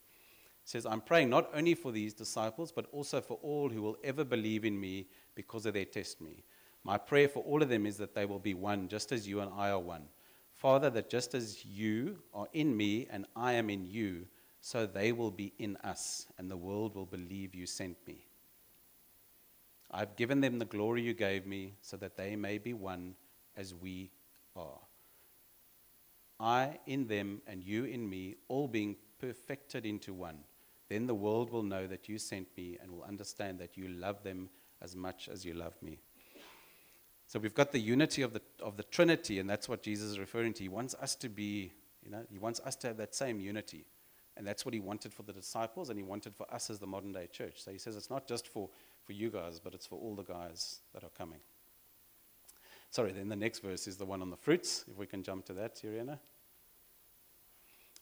says, 0.70 0.86
I'm 0.86 1.02
praying 1.02 1.32
not 1.32 1.50
only 1.56 1.74
for 1.74 1.92
these 1.92 2.14
disciples, 2.14 2.72
but 2.72 2.86
also 2.92 3.22
for 3.22 3.40
all 3.42 3.70
who 3.70 3.82
will 3.82 3.98
ever 4.04 4.24
believe 4.24 4.66
in 4.66 4.80
me 4.80 5.08
because 5.34 5.66
of 5.66 5.74
their 5.74 5.86
testimony. 5.86 6.44
My 6.84 6.96
prayer 6.96 7.28
for 7.28 7.44
all 7.44 7.64
of 7.64 7.70
them 7.70 7.88
is 7.88 7.98
that 7.98 8.14
they 8.14 8.26
will 8.26 8.38
be 8.38 8.54
one, 8.54 8.88
just 8.88 9.12
as 9.12 9.28
you 9.28 9.40
and 9.40 9.52
I 9.58 9.72
are 9.72 9.80
one. 9.80 10.04
Father, 10.54 10.92
that 10.92 11.10
just 11.10 11.34
as 11.34 11.66
you 11.66 12.20
are 12.36 12.48
in 12.54 12.78
me 12.78 13.08
and 13.10 13.26
I 13.36 13.54
am 13.54 13.72
in 13.72 13.88
you, 13.88 14.28
so 14.62 14.86
they 14.86 15.12
will 15.12 15.32
be 15.32 15.54
in 15.58 15.76
us, 15.78 16.28
and 16.38 16.52
the 16.52 16.58
world 16.58 16.94
will 16.94 17.08
believe 17.08 17.56
you 17.56 17.66
sent 17.66 17.98
me. 18.06 18.28
I've 19.90 20.16
given 20.18 20.40
them 20.40 20.60
the 20.60 20.66
glory 20.66 21.02
you 21.02 21.16
gave 21.16 21.48
me, 21.48 21.74
so 21.82 21.98
that 21.98 22.16
they 22.16 22.36
may 22.36 22.60
be 22.60 22.74
one 22.74 23.16
as 23.58 23.74
we 23.74 24.12
are. 24.56 24.82
I 26.40 26.78
in 26.86 27.08
them 27.08 27.42
and 27.48 27.64
you 27.64 27.86
in 27.86 28.08
me, 28.08 28.36
all 28.50 28.68
being 28.68 28.98
perfected 29.20 29.84
into 29.84 30.14
one. 30.14 30.38
Then 30.90 31.06
the 31.06 31.16
world 31.16 31.52
will 31.52 31.64
know 31.64 31.88
that 31.88 32.10
you 32.10 32.18
sent 32.18 32.48
me 32.58 32.78
and 32.82 32.92
will 32.92 33.04
understand 33.04 33.60
that 33.60 33.78
you 33.78 33.88
love 33.88 34.24
them 34.24 34.50
as 34.82 34.96
much 34.96 35.30
as 35.30 35.46
you 35.46 35.54
love 35.54 35.74
me. 35.82 36.00
So 37.28 37.38
we've 37.38 37.54
got 37.54 37.72
the 37.72 37.80
unity 37.80 38.24
of 38.24 38.34
the, 38.34 38.42
of 38.60 38.76
the 38.76 38.84
Trinity, 38.84 39.38
and 39.38 39.48
that's 39.48 39.70
what 39.70 39.84
Jesus 39.84 40.12
is 40.12 40.20
referring 40.20 40.54
to. 40.54 40.64
He 40.64 40.70
wants 40.70 40.96
us 41.00 41.16
to 41.18 41.30
be, 41.30 41.72
you 42.04 42.10
know, 42.10 42.24
he 42.32 42.40
wants 42.40 42.60
us 42.62 42.76
to 42.78 42.88
have 42.88 42.98
that 42.98 43.14
same 43.14 43.40
unity. 43.40 43.86
And 44.36 44.48
that's 44.48 44.66
what 44.66 44.74
he 44.74 44.80
wanted 44.80 45.14
for 45.14 45.22
the 45.24 45.34
disciples, 45.34 45.90
and 45.90 46.00
he 46.00 46.04
wanted 46.04 46.34
for 46.34 46.52
us 46.52 46.72
as 46.72 46.80
the 46.80 46.88
modern 46.88 47.12
day 47.12 47.28
church. 47.32 47.62
So 47.64 47.72
he 47.72 47.78
says 47.78 47.96
it's 47.96 48.10
not 48.10 48.28
just 48.28 48.48
for, 48.48 48.70
for 49.04 49.14
you 49.14 49.30
guys, 49.30 49.60
but 49.60 49.76
it's 49.76 49.86
for 49.86 50.00
all 50.00 50.16
the 50.16 50.24
guys 50.24 50.80
that 50.94 51.04
are 51.04 51.12
coming. 51.16 51.40
Sorry, 52.90 53.12
then 53.12 53.30
the 53.30 53.36
next 53.36 53.60
verse 53.60 53.86
is 53.86 53.98
the 53.98 54.06
one 54.06 54.24
on 54.24 54.32
the 54.32 54.38
fruits. 54.38 54.86
If 54.90 54.98
we 54.98 55.06
can 55.06 55.22
jump 55.22 55.46
to 55.46 55.54
that, 55.54 55.76
Yuriana. 55.84 56.18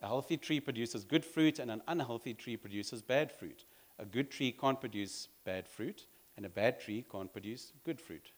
A 0.01 0.07
healthy 0.07 0.37
tree 0.37 0.59
produces 0.59 1.03
good 1.03 1.25
fruit, 1.25 1.59
and 1.59 1.71
an 1.71 1.81
unhealthy 1.87 2.33
tree 2.33 2.57
produces 2.57 3.01
bad 3.01 3.31
fruit. 3.31 3.65
A 3.99 4.05
good 4.05 4.29
tree 4.29 4.51
can't 4.51 4.79
produce 4.79 5.27
bad 5.43 5.67
fruit, 5.67 6.05
and 6.35 6.45
a 6.45 6.49
bad 6.49 6.79
tree 6.79 7.03
can't 7.11 7.31
produce 7.31 7.73
good 7.83 7.99
fruit. 7.99 8.31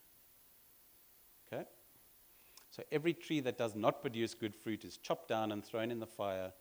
Okay? 1.52 1.66
So 2.72 2.84
every 2.92 3.14
tree 3.14 3.42
that 3.42 3.58
does 3.58 3.76
not 3.76 4.02
produce 4.02 4.34
good 4.34 4.56
fruit 4.56 4.86
is 4.86 4.98
chopped 4.98 5.28
down 5.28 5.52
and 5.52 5.64
thrown 5.64 5.92
in 5.92 6.00
the 6.00 6.08
fire. 6.08 6.54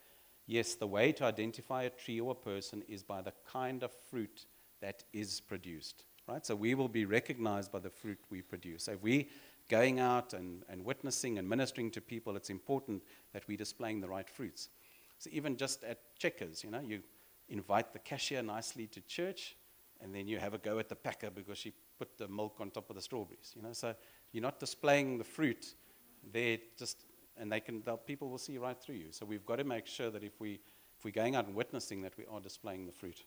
Yes, 0.46 0.74
the 0.74 0.86
way 0.86 1.12
to 1.12 1.24
identify 1.24 1.84
a 1.84 1.90
tree 1.90 2.20
or 2.20 2.32
a 2.32 2.34
person 2.34 2.82
is 2.88 3.02
by 3.02 3.22
the 3.22 3.34
kind 3.46 3.82
of 3.82 3.92
fruit 4.10 4.46
that 4.80 5.04
is 5.12 5.40
produced. 5.40 6.04
Right? 6.26 6.44
So 6.44 6.56
we 6.56 6.74
will 6.74 6.88
be 6.88 7.04
recognized 7.04 7.70
by 7.70 7.78
the 7.78 7.90
fruit 7.90 8.18
we 8.30 8.42
produce. 8.42 8.84
So 8.84 8.92
if 8.92 9.02
we 9.02 9.28
going 9.68 10.00
out 10.00 10.32
and, 10.32 10.62
and 10.68 10.84
witnessing 10.84 11.38
and 11.38 11.48
ministering 11.48 11.90
to 11.92 12.00
people, 12.00 12.36
it's 12.36 12.50
important 12.50 13.02
that 13.32 13.46
we're 13.46 13.56
displaying 13.56 14.00
the 14.00 14.08
right 14.08 14.28
fruits. 14.28 14.68
So 15.18 15.30
even 15.32 15.56
just 15.56 15.84
at 15.84 15.98
Checkers, 16.18 16.62
you 16.62 16.70
know, 16.70 16.80
you 16.80 17.02
invite 17.48 17.92
the 17.92 17.98
cashier 17.98 18.42
nicely 18.42 18.86
to 18.88 19.00
church, 19.02 19.56
and 20.00 20.14
then 20.14 20.28
you 20.28 20.38
have 20.38 20.54
a 20.54 20.58
go 20.58 20.78
at 20.78 20.88
the 20.88 20.94
packer 20.94 21.30
because 21.30 21.58
she 21.58 21.72
put 21.98 22.16
the 22.16 22.28
milk 22.28 22.56
on 22.60 22.70
top 22.70 22.88
of 22.90 22.96
the 22.96 23.02
strawberries. 23.02 23.52
You 23.56 23.62
know, 23.62 23.72
so 23.72 23.94
you're 24.32 24.42
not 24.42 24.60
displaying 24.60 25.18
the 25.18 25.24
fruit. 25.24 25.74
They're 26.32 26.58
just, 26.78 27.04
and 27.36 27.50
they 27.50 27.60
can, 27.60 27.82
people 28.06 28.28
will 28.28 28.38
see 28.38 28.58
right 28.58 28.80
through 28.80 28.96
you. 28.96 29.06
So 29.10 29.26
we've 29.26 29.44
got 29.44 29.56
to 29.56 29.64
make 29.64 29.86
sure 29.86 30.10
that 30.10 30.22
if 30.22 30.40
we, 30.40 30.60
if 30.96 31.04
we're 31.04 31.10
going 31.10 31.34
out 31.34 31.46
and 31.46 31.54
witnessing, 31.54 32.02
that 32.02 32.16
we 32.16 32.24
are 32.30 32.40
displaying 32.40 32.86
the 32.86 32.92
fruit. 32.92 33.24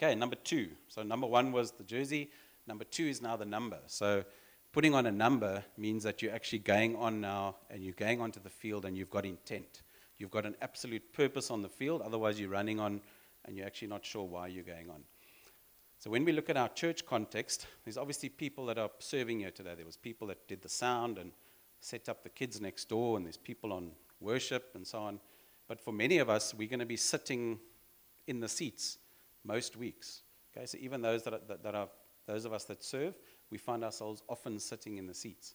Okay, 0.00 0.14
number 0.14 0.36
two. 0.36 0.70
So 0.88 1.02
number 1.02 1.26
one 1.26 1.52
was 1.52 1.72
the 1.72 1.84
jersey. 1.84 2.30
Number 2.66 2.84
two 2.84 3.06
is 3.06 3.20
now 3.20 3.36
the 3.36 3.44
number. 3.44 3.78
So 3.86 4.24
putting 4.72 4.94
on 4.94 5.06
a 5.06 5.12
number 5.12 5.64
means 5.76 6.02
that 6.04 6.22
you're 6.22 6.34
actually 6.34 6.60
going 6.60 6.96
on 6.96 7.20
now 7.20 7.56
and 7.70 7.82
you're 7.82 7.94
going 7.94 8.20
onto 8.20 8.40
the 8.40 8.50
field 8.50 8.84
and 8.84 8.96
you've 8.96 9.10
got 9.10 9.24
intent. 9.24 9.82
You've 10.18 10.30
got 10.30 10.46
an 10.46 10.56
absolute 10.60 11.12
purpose 11.12 11.50
on 11.50 11.62
the 11.62 11.68
field, 11.68 12.02
otherwise, 12.02 12.40
you're 12.40 12.50
running 12.50 12.80
on 12.80 13.00
and 13.44 13.56
you're 13.56 13.66
actually 13.66 13.88
not 13.88 14.04
sure 14.04 14.24
why 14.24 14.48
you're 14.48 14.64
going 14.64 14.90
on. 14.90 15.02
So 15.98 16.10
when 16.10 16.24
we 16.24 16.32
look 16.32 16.48
at 16.48 16.56
our 16.56 16.68
church 16.68 17.06
context, 17.06 17.66
there's 17.84 17.96
obviously 17.96 18.28
people 18.28 18.66
that 18.66 18.78
are 18.78 18.90
serving 18.98 19.40
here 19.40 19.50
today. 19.50 19.74
There 19.74 19.86
was 19.86 19.96
people 19.96 20.28
that 20.28 20.46
did 20.46 20.62
the 20.62 20.68
sound 20.68 21.18
and 21.18 21.32
set 21.80 22.08
up 22.08 22.22
the 22.22 22.28
kids 22.28 22.60
next 22.60 22.88
door, 22.88 23.16
and 23.16 23.26
there's 23.26 23.36
people 23.36 23.72
on 23.72 23.90
worship 24.20 24.70
and 24.74 24.86
so 24.86 24.98
on. 24.98 25.18
But 25.66 25.80
for 25.80 25.92
many 25.92 26.18
of 26.18 26.30
us, 26.30 26.54
we're 26.54 26.68
going 26.68 26.78
to 26.80 26.86
be 26.86 26.96
sitting 26.96 27.58
in 28.26 28.40
the 28.40 28.48
seats 28.48 28.98
most 29.44 29.76
weeks. 29.76 30.22
Okay, 30.56 30.66
so 30.66 30.78
even 30.80 31.02
those 31.02 31.24
that 31.24 31.34
are, 31.34 31.40
that, 31.48 31.62
that 31.62 31.74
are 31.74 31.88
those 32.26 32.44
of 32.44 32.52
us 32.52 32.64
that 32.64 32.84
serve, 32.84 33.14
we 33.50 33.58
find 33.58 33.84
ourselves 33.84 34.22
often 34.28 34.58
sitting 34.58 34.98
in 34.98 35.06
the 35.06 35.14
seats. 35.14 35.54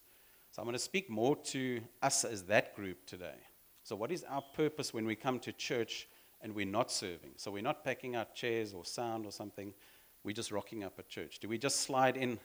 So 0.50 0.62
I'm 0.62 0.66
going 0.66 0.74
to 0.74 0.78
speak 0.78 1.10
more 1.10 1.36
to 1.36 1.80
us 2.02 2.24
as 2.24 2.44
that 2.44 2.76
group 2.76 3.06
today. 3.06 3.38
So, 3.82 3.96
what 3.96 4.10
is 4.10 4.24
our 4.24 4.42
purpose 4.54 4.94
when 4.94 5.04
we 5.04 5.14
come 5.14 5.38
to 5.40 5.52
church 5.52 6.08
and 6.40 6.54
we're 6.54 6.64
not 6.64 6.90
serving? 6.90 7.32
So, 7.36 7.50
we're 7.50 7.62
not 7.62 7.84
packing 7.84 8.16
our 8.16 8.26
chairs 8.34 8.72
or 8.72 8.84
sound 8.84 9.26
or 9.26 9.32
something, 9.32 9.74
we're 10.22 10.32
just 10.32 10.50
rocking 10.50 10.84
up 10.84 10.98
at 10.98 11.08
church. 11.08 11.38
Do 11.38 11.48
we 11.48 11.58
just 11.58 11.80
slide 11.80 12.16
in 12.16 12.38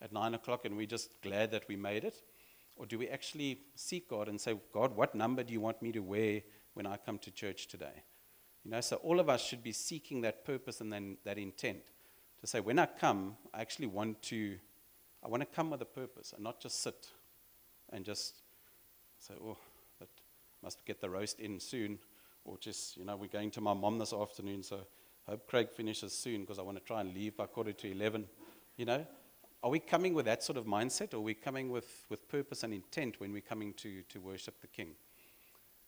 at 0.00 0.12
9 0.12 0.34
o'clock 0.34 0.64
and 0.64 0.76
we're 0.76 0.86
just 0.86 1.10
glad 1.22 1.50
that 1.50 1.66
we 1.66 1.74
made 1.74 2.04
it? 2.04 2.22
Or 2.76 2.86
do 2.86 2.98
we 2.98 3.08
actually 3.08 3.60
seek 3.74 4.08
God 4.08 4.28
and 4.28 4.40
say, 4.40 4.56
God, 4.72 4.94
what 4.94 5.14
number 5.14 5.42
do 5.42 5.52
you 5.52 5.60
want 5.60 5.82
me 5.82 5.90
to 5.92 6.00
wear 6.00 6.42
when 6.74 6.86
I 6.86 6.96
come 6.96 7.18
to 7.18 7.30
church 7.30 7.66
today? 7.66 8.02
You 8.64 8.70
know, 8.70 8.80
so 8.80 8.96
all 8.96 9.20
of 9.20 9.28
us 9.28 9.42
should 9.42 9.62
be 9.62 9.72
seeking 9.72 10.20
that 10.22 10.44
purpose 10.44 10.80
and 10.80 10.92
then 10.92 11.16
that 11.24 11.38
intent 11.38 11.90
to 12.40 12.46
say, 12.46 12.60
when 12.60 12.78
I 12.78 12.86
come, 12.86 13.36
I 13.52 13.60
actually 13.62 13.86
want 13.86 14.20
to 14.24 14.58
I 15.24 15.28
want 15.28 15.40
to 15.40 15.46
come 15.46 15.70
with 15.70 15.80
a 15.80 15.86
purpose 15.86 16.34
and 16.34 16.44
not 16.44 16.60
just 16.60 16.82
sit 16.82 17.08
and 17.92 18.04
just 18.04 18.42
say, 19.18 19.34
oh, 19.42 19.56
that 19.98 20.08
must 20.62 20.84
get 20.84 21.00
the 21.00 21.08
roast 21.08 21.40
in 21.40 21.58
soon. 21.58 21.98
Or 22.44 22.58
just, 22.58 22.98
you 22.98 23.06
know, 23.06 23.16
we're 23.16 23.28
going 23.28 23.50
to 23.52 23.62
my 23.62 23.72
mom 23.72 23.98
this 23.98 24.12
afternoon, 24.12 24.62
so 24.62 24.80
hope 25.26 25.46
Craig 25.46 25.70
finishes 25.70 26.12
soon 26.12 26.42
because 26.42 26.58
I 26.58 26.62
want 26.62 26.76
to 26.76 26.84
try 26.84 27.00
and 27.00 27.14
leave 27.14 27.38
by 27.38 27.46
quarter 27.46 27.72
to 27.72 27.90
11. 27.90 28.26
You 28.76 28.84
know, 28.84 29.06
are 29.62 29.70
we 29.70 29.78
coming 29.78 30.12
with 30.12 30.26
that 30.26 30.42
sort 30.42 30.58
of 30.58 30.66
mindset 30.66 31.14
or 31.14 31.18
are 31.18 31.20
we 31.20 31.32
coming 31.32 31.70
with, 31.70 32.04
with 32.10 32.28
purpose 32.28 32.62
and 32.62 32.74
intent 32.74 33.18
when 33.18 33.32
we're 33.32 33.40
coming 33.40 33.72
to, 33.74 34.02
to 34.10 34.20
worship 34.20 34.60
the 34.60 34.66
King? 34.66 34.90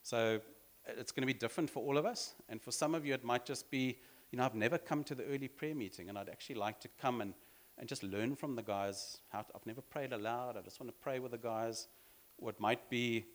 So 0.02 0.40
it's 0.86 1.12
going 1.12 1.22
to 1.22 1.26
be 1.26 1.38
different 1.38 1.68
for 1.68 1.82
all 1.82 1.98
of 1.98 2.06
us. 2.06 2.34
And 2.48 2.62
for 2.62 2.70
some 2.70 2.94
of 2.94 3.04
you, 3.04 3.12
it 3.12 3.22
might 3.24 3.44
just 3.44 3.70
be, 3.70 3.98
you 4.30 4.38
know, 4.38 4.44
I've 4.44 4.54
never 4.54 4.78
come 4.78 5.04
to 5.04 5.14
the 5.14 5.24
early 5.24 5.48
prayer 5.48 5.74
meeting 5.74 6.08
and 6.08 6.16
I'd 6.16 6.30
actually 6.30 6.54
like 6.54 6.80
to 6.80 6.88
come 6.98 7.20
and 7.20 7.34
and 7.78 7.88
just 7.88 8.02
learn 8.02 8.36
from 8.36 8.56
the 8.56 8.62
guys. 8.62 9.18
How 9.28 9.42
to, 9.42 9.48
I've 9.54 9.66
never 9.66 9.80
prayed 9.80 10.12
aloud. 10.12 10.56
I 10.56 10.62
just 10.62 10.80
want 10.80 10.88
to 10.88 11.02
pray 11.02 11.18
with 11.18 11.32
the 11.32 11.38
guys. 11.38 11.88
What 12.38 12.58
might 12.60 12.88
be, 12.88 13.26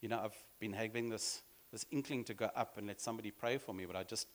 you 0.00 0.08
know, 0.08 0.20
I've 0.24 0.36
been 0.58 0.72
having 0.72 1.08
this, 1.08 1.42
this 1.72 1.86
inkling 1.90 2.24
to 2.24 2.34
go 2.34 2.50
up 2.56 2.78
and 2.78 2.86
let 2.86 3.00
somebody 3.00 3.30
pray 3.30 3.58
for 3.58 3.74
me, 3.74 3.86
but 3.86 3.96
I 3.96 4.02
just, 4.02 4.28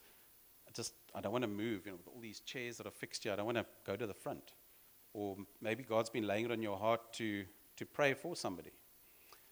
I 0.67 0.71
just, 0.73 0.93
I 1.13 1.21
don't 1.21 1.31
want 1.31 1.43
to 1.43 1.49
move. 1.49 1.85
You 1.85 1.91
know, 1.91 1.97
with 1.97 2.07
all 2.07 2.21
these 2.21 2.39
chairs 2.39 2.77
that 2.77 2.87
are 2.87 2.91
fixed 2.91 3.23
here, 3.23 3.33
I 3.33 3.35
don't 3.35 3.45
want 3.45 3.57
to 3.57 3.65
go 3.85 3.95
to 3.95 4.07
the 4.07 4.13
front. 4.13 4.53
Or 5.13 5.37
maybe 5.61 5.83
God's 5.83 6.09
been 6.09 6.27
laying 6.27 6.45
it 6.45 6.51
on 6.51 6.61
your 6.61 6.77
heart 6.77 7.13
to, 7.13 7.45
to 7.77 7.85
pray 7.85 8.13
for 8.13 8.35
somebody. 8.35 8.71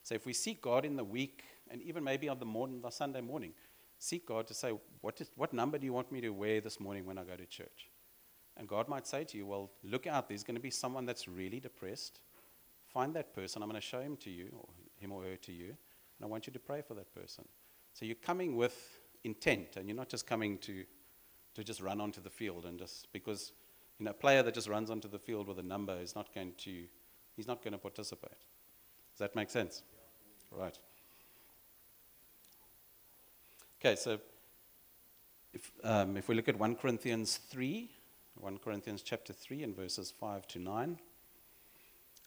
So 0.03 0.15
if 0.15 0.25
we 0.25 0.33
seek 0.33 0.61
God 0.61 0.83
in 0.83 0.97
the 0.97 1.03
week, 1.03 1.43
and 1.71 1.81
even 1.81 2.03
maybe 2.03 2.27
on 2.27 2.37
the 2.37 2.45
morning, 2.45 2.81
the 2.81 2.89
Sunday 2.89 3.21
morning, 3.21 3.53
seek 3.97 4.27
God 4.27 4.47
to 4.47 4.53
say, 4.53 4.73
what, 5.01 5.21
is, 5.21 5.31
what 5.35 5.53
number 5.53 5.77
do 5.77 5.85
you 5.85 5.93
want 5.93 6.11
me 6.11 6.19
to 6.21 6.29
wear 6.29 6.59
this 6.59 6.79
morning 6.79 7.05
when 7.05 7.17
I 7.17 7.23
go 7.23 7.35
to 7.35 7.45
church? 7.45 7.89
And 8.57 8.67
God 8.67 8.87
might 8.87 9.07
say 9.07 9.23
to 9.23 9.37
you, 9.37 9.45
Well, 9.45 9.71
look 9.83 10.07
out, 10.07 10.27
there's 10.27 10.43
going 10.43 10.55
to 10.55 10.61
be 10.61 10.71
someone 10.71 11.05
that's 11.05 11.27
really 11.27 11.59
depressed. 11.59 12.19
Find 12.93 13.13
that 13.15 13.33
person. 13.33 13.63
I'm 13.63 13.69
going 13.69 13.81
to 13.81 13.87
show 13.87 14.01
him 14.01 14.17
to 14.17 14.29
you, 14.29 14.49
or 14.57 14.69
him 14.99 15.11
or 15.11 15.23
her 15.23 15.35
to 15.35 15.51
you, 15.51 15.65
and 15.69 16.23
I 16.23 16.25
want 16.27 16.47
you 16.47 16.53
to 16.53 16.59
pray 16.59 16.81
for 16.81 16.93
that 16.93 17.13
person. 17.13 17.45
So 17.93 18.05
you're 18.05 18.15
coming 18.15 18.55
with 18.55 18.99
intent, 19.23 19.77
and 19.77 19.87
you're 19.87 19.97
not 19.97 20.09
just 20.09 20.27
coming 20.27 20.57
to, 20.59 20.83
to 21.55 21.63
just 21.63 21.81
run 21.81 21.99
onto 22.01 22.21
the 22.21 22.29
field 22.29 22.65
and 22.65 22.77
just 22.77 23.11
because 23.13 23.51
you 23.99 24.05
know, 24.05 24.11
a 24.11 24.13
player 24.13 24.43
that 24.43 24.53
just 24.53 24.67
runs 24.67 24.89
onto 24.89 25.07
the 25.07 25.19
field 25.19 25.47
with 25.47 25.59
a 25.59 25.63
number 25.63 25.97
is 25.99 26.15
not 26.15 26.33
going 26.33 26.53
to, 26.59 26.83
he's 27.35 27.47
not 27.47 27.63
going 27.63 27.73
to 27.73 27.77
participate. 27.77 28.31
Does 28.31 29.19
that 29.19 29.35
make 29.35 29.49
sense? 29.49 29.83
Right. 30.51 30.77
Okay, 33.79 33.95
so 33.95 34.19
if, 35.53 35.71
um, 35.83 36.17
if 36.17 36.27
we 36.27 36.35
look 36.35 36.47
at 36.47 36.57
1 36.57 36.75
Corinthians 36.75 37.37
3, 37.49 37.89
1 38.43 38.57
Corinthians 38.57 39.01
chapter 39.01 39.31
3 39.31 39.63
and 39.63 39.73
verses 39.73 40.11
5 40.19 40.45
to 40.49 40.59
9. 40.59 40.99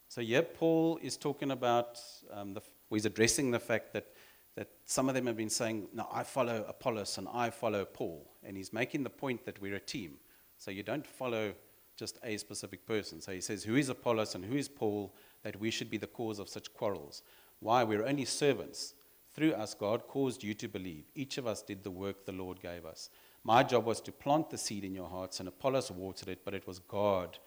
So 0.09 0.23
here 0.23 0.41
Paul 0.41 0.99
is 1.03 1.19
talking 1.19 1.51
about, 1.51 2.01
um, 2.33 2.55
the, 2.55 2.63
he's 2.89 3.05
addressing 3.05 3.51
the 3.51 3.61
fact 3.61 3.93
that, 3.93 4.07
that 4.55 4.69
some 4.87 5.11
of 5.11 5.15
them 5.15 5.27
have 5.27 5.37
been 5.37 5.51
saying, 5.51 5.89
no, 5.93 6.09
I 6.11 6.23
follow 6.23 6.65
Apollos 6.67 7.19
and 7.19 7.29
I 7.35 7.51
follow 7.51 7.85
Paul. 7.85 8.27
And 8.43 8.57
he's 8.57 8.73
making 8.73 9.03
the 9.03 9.11
point 9.11 9.45
that 9.45 9.61
we're 9.61 9.75
a 9.75 9.81
team. 9.81 10.15
So 10.57 10.71
you 10.71 10.83
don't 10.83 11.07
follow 11.07 11.53
just 11.99 12.19
a 12.23 12.39
specific 12.39 12.87
person. 12.87 13.21
So 13.21 13.33
he 13.33 13.43
says, 13.43 13.63
who 13.63 13.77
is 13.77 13.91
Apollos 13.91 14.35
and 14.35 14.43
who 14.43 14.57
is 14.57 14.71
Paul 14.71 15.15
that 15.43 15.61
we 15.61 15.71
should 15.71 15.91
be 15.91 15.99
the 15.99 16.07
cause 16.07 16.39
of 16.39 16.49
such 16.49 16.73
quarrels? 16.73 17.25
Why? 17.61 17.85
We're 17.85 18.07
only 18.07 18.25
servants. 18.25 18.95
Through 19.35 19.53
us, 19.53 19.75
God 19.75 20.09
caused 20.09 20.43
you 20.43 20.55
to 20.55 20.67
believe. 20.67 21.11
Each 21.15 21.37
of 21.37 21.47
us 21.47 21.61
did 21.61 21.85
the 21.85 21.91
work 21.91 22.25
the 22.25 22.33
Lord 22.33 22.59
gave 22.63 22.87
us. 22.87 23.11
My 23.47 23.63
job 23.63 23.85
was 23.85 24.01
to 24.01 24.11
plant 24.11 24.51
the 24.51 24.59
seed 24.59 24.83
in 24.83 24.93
your 24.93 25.09
hearts, 25.09 25.39
and 25.39 25.49
Apollos 25.49 25.93
watered 25.93 26.27
it, 26.27 26.41
but 26.45 26.53
it 26.53 26.67
was 26.67 26.81
God, 26.81 27.39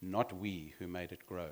not 0.00 0.32
we, 0.32 0.74
who 0.78 0.86
made 0.86 1.10
it 1.10 1.26
grow. 1.26 1.48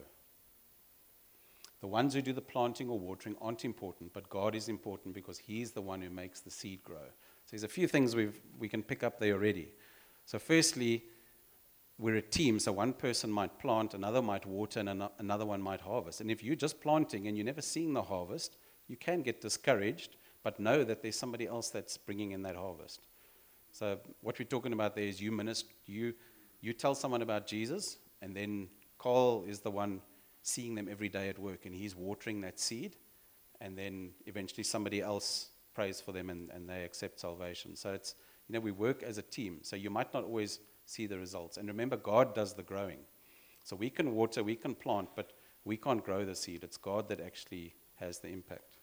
The 1.80 1.88
ones 1.88 2.14
who 2.14 2.22
do 2.22 2.32
the 2.32 2.40
planting 2.40 2.88
or 2.88 3.00
watering 3.00 3.34
aren't 3.42 3.64
important, 3.64 4.12
but 4.12 4.30
God 4.30 4.54
is 4.54 4.68
important 4.68 5.12
because 5.12 5.38
He's 5.38 5.72
the 5.72 5.82
one 5.82 6.00
who 6.00 6.08
makes 6.08 6.38
the 6.38 6.52
seed 6.52 6.84
grow. 6.84 7.08
So 7.46 7.50
there's 7.50 7.64
a 7.64 7.68
few 7.68 7.88
things 7.88 8.14
we 8.14 8.28
we 8.60 8.68
can 8.68 8.80
pick 8.80 9.02
up 9.02 9.18
there 9.18 9.34
already. 9.34 9.70
So, 10.24 10.38
firstly, 10.38 11.02
we're 11.98 12.18
a 12.18 12.22
team, 12.22 12.60
so 12.60 12.70
one 12.70 12.92
person 12.92 13.28
might 13.28 13.58
plant, 13.58 13.92
another 13.92 14.22
might 14.22 14.46
water, 14.46 14.78
and 14.78 14.88
ano- 14.88 15.12
another 15.18 15.46
one 15.46 15.60
might 15.60 15.80
harvest. 15.80 16.20
And 16.20 16.30
if 16.30 16.44
you're 16.44 16.54
just 16.54 16.80
planting 16.80 17.26
and 17.26 17.36
you're 17.36 17.44
never 17.44 17.60
seeing 17.60 17.92
the 17.92 18.02
harvest, 18.02 18.56
you 18.86 18.96
can 18.96 19.22
get 19.22 19.40
discouraged, 19.40 20.14
but 20.44 20.60
know 20.60 20.84
that 20.84 21.02
there's 21.02 21.18
somebody 21.18 21.48
else 21.48 21.70
that's 21.70 21.96
bringing 21.96 22.30
in 22.30 22.42
that 22.42 22.54
harvest. 22.54 23.00
So 23.74 23.98
what 24.20 24.38
we're 24.38 24.44
talking 24.44 24.72
about 24.72 24.94
there 24.94 25.02
is 25.02 25.20
you 25.20 25.32
minister, 25.32 25.68
you, 25.84 26.14
you 26.60 26.72
tell 26.72 26.94
someone 26.94 27.22
about 27.22 27.48
Jesus, 27.48 27.98
and 28.22 28.32
then 28.32 28.68
Carl 28.98 29.44
is 29.48 29.58
the 29.58 29.70
one 29.72 30.00
seeing 30.42 30.76
them 30.76 30.86
every 30.88 31.08
day 31.08 31.28
at 31.28 31.40
work, 31.40 31.66
and 31.66 31.74
he's 31.74 31.96
watering 31.96 32.40
that 32.42 32.60
seed, 32.60 32.94
and 33.60 33.76
then 33.76 34.12
eventually 34.26 34.62
somebody 34.62 35.00
else 35.00 35.48
prays 35.74 36.00
for 36.00 36.12
them 36.12 36.30
and, 36.30 36.50
and 36.50 36.68
they 36.68 36.84
accept 36.84 37.18
salvation. 37.18 37.74
So 37.74 37.92
it's, 37.92 38.14
you 38.46 38.52
know, 38.52 38.60
we 38.60 38.70
work 38.70 39.02
as 39.02 39.18
a 39.18 39.22
team. 39.22 39.58
So 39.62 39.74
you 39.74 39.90
might 39.90 40.14
not 40.14 40.22
always 40.22 40.60
see 40.86 41.08
the 41.08 41.18
results. 41.18 41.56
And 41.56 41.66
remember, 41.66 41.96
God 41.96 42.32
does 42.32 42.54
the 42.54 42.62
growing. 42.62 43.00
So 43.64 43.74
we 43.74 43.90
can 43.90 44.14
water, 44.14 44.44
we 44.44 44.54
can 44.54 44.76
plant, 44.76 45.08
but 45.16 45.32
we 45.64 45.76
can't 45.76 46.04
grow 46.04 46.24
the 46.24 46.36
seed. 46.36 46.62
It's 46.62 46.76
God 46.76 47.08
that 47.08 47.20
actually 47.20 47.74
has 47.96 48.20
the 48.20 48.28
impact. 48.28 48.78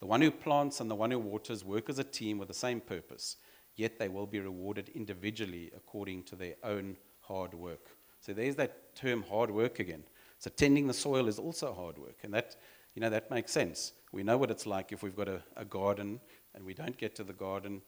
The 0.00 0.06
one 0.06 0.20
who 0.20 0.30
plants 0.30 0.80
and 0.80 0.90
the 0.90 0.94
one 0.94 1.10
who 1.10 1.18
waters 1.18 1.64
work 1.64 1.88
as 1.90 1.98
a 1.98 2.04
team 2.04 2.38
with 2.38 2.48
the 2.48 2.54
same 2.54 2.80
purpose, 2.80 3.36
yet 3.76 3.98
they 3.98 4.08
will 4.08 4.26
be 4.26 4.40
rewarded 4.40 4.90
individually 4.94 5.70
according 5.76 6.24
to 6.24 6.36
their 6.36 6.54
own 6.62 6.96
hard 7.20 7.54
work. 7.54 7.96
So 8.20 8.32
there's 8.32 8.56
that 8.56 8.94
term 8.94 9.22
hard 9.22 9.50
work 9.50 9.78
again. 9.78 10.04
So 10.38 10.50
tending 10.50 10.86
the 10.86 10.94
soil 10.94 11.26
is 11.26 11.38
also 11.38 11.74
hard 11.74 11.98
work, 11.98 12.18
and 12.22 12.32
that 12.32 12.56
you 12.94 13.00
know 13.00 13.10
that 13.10 13.30
makes 13.30 13.52
sense. 13.52 13.92
We 14.12 14.22
know 14.22 14.38
what 14.38 14.50
it's 14.50 14.66
like 14.66 14.92
if 14.92 15.02
we've 15.02 15.16
got 15.16 15.28
a, 15.28 15.42
a 15.56 15.64
garden 15.64 16.20
and 16.54 16.64
we 16.64 16.74
don't 16.74 16.96
get 16.96 17.14
to 17.16 17.24
the 17.24 17.32
garden. 17.32 17.82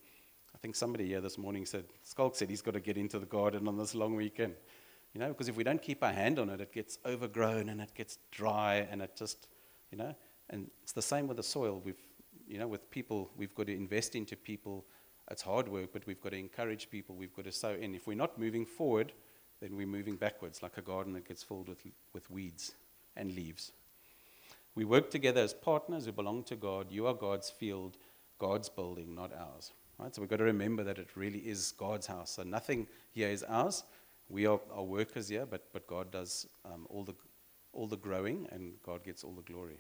I 0.55 0.59
think 0.59 0.77
somebody 0.77 1.07
here 1.07 1.21
this 1.21 1.39
morning 1.39 1.65
said, 1.65 1.85
Schalk 2.05 2.37
said 2.37 2.51
he's 2.51 2.61
got 2.61 2.75
to 2.75 2.81
get 2.81 2.99
into 2.99 3.19
the 3.19 3.27
garden 3.27 3.67
on 3.67 3.79
this 3.79 3.95
long 3.95 4.15
weekend. 4.15 4.55
You 5.15 5.21
know, 5.21 5.29
because 5.29 5.49
if 5.49 5.57
we 5.57 5.65
don't 5.65 5.81
keep 5.81 6.05
our 6.05 6.13
hand 6.13 6.39
on 6.39 6.51
it, 6.51 6.61
it 6.61 6.73
gets 6.73 6.99
overgrown 7.07 7.69
and 7.69 7.81
it 7.81 7.95
gets 7.95 8.19
dry 8.31 8.87
and 8.91 9.01
it 9.01 9.17
just, 9.17 9.49
you 9.91 9.99
know, 9.99 10.15
and 10.51 10.71
it's 10.83 10.93
the 10.93 11.03
same 11.03 11.27
with 11.27 11.37
the 11.37 11.43
soil. 11.43 11.81
We've, 11.85 12.03
you 12.47 12.59
know, 12.59 12.69
with 12.69 12.91
people, 12.91 13.31
we've 13.37 13.55
got 13.55 13.67
to 13.67 13.75
invest 13.75 14.15
into 14.15 14.37
people. 14.37 14.85
It's 15.31 15.43
hard 15.43 15.69
work, 15.69 15.91
but 15.93 16.07
we've 16.07 16.21
got 16.21 16.33
to 16.33 16.39
encourage 16.39 16.91
people. 16.91 17.15
We've 17.15 17.35
got 17.35 17.45
to 17.45 17.53
sow 17.53 17.71
in. 17.71 17.95
If 17.95 18.07
we're 18.07 18.15
not 18.15 18.39
moving 18.39 18.67
forward, 18.67 19.13
then 19.61 19.77
we're 19.77 19.87
moving 19.87 20.17
backwards, 20.17 20.63
like 20.63 20.77
a 20.77 20.83
garden 20.83 21.13
that 21.13 21.29
gets 21.29 21.43
filled 21.43 21.69
with, 21.69 21.85
with 22.13 22.29
weeds 22.31 22.73
and 23.17 23.33
leaves. 23.33 23.73
We 24.75 24.85
work 24.85 25.11
together 25.11 25.41
as 25.41 25.55
partners 25.55 26.07
who 26.07 26.13
belong 26.13 26.45
to 26.45 26.57
God. 26.57 26.91
You 26.91 27.07
are 27.07 27.15
God's 27.15 27.51
field, 27.51 27.97
God's 28.39 28.69
building, 28.69 29.15
not 29.15 29.33
ours. 29.33 29.73
Right? 29.99 30.15
So 30.15 30.23
we've 30.23 30.31
got 30.31 30.39
to 30.39 30.45
remember 30.45 30.83
that 30.85 30.99
it 30.99 31.09
really 31.15 31.41
is 31.41 31.73
God's 31.73 32.07
house. 32.07 32.31
So 32.31 32.43
nothing 32.43 32.87
here 33.13 33.29
is 33.29 33.45
ours. 33.45 33.85
We 34.29 34.47
are, 34.47 34.61
are 34.73 34.83
workers 34.83 35.29
here, 35.29 35.45
but, 35.45 35.67
but 35.73 35.87
God 35.87 36.11
does 36.11 36.47
um, 36.65 36.87
all, 36.89 37.05
the, 37.05 37.15
all 37.73 37.87
the 37.87 37.97
growing 37.97 38.49
and 38.51 38.75
God 38.85 39.05
gets 39.05 39.23
all 39.25 39.33
the 39.33 39.43
glory. 39.43 39.79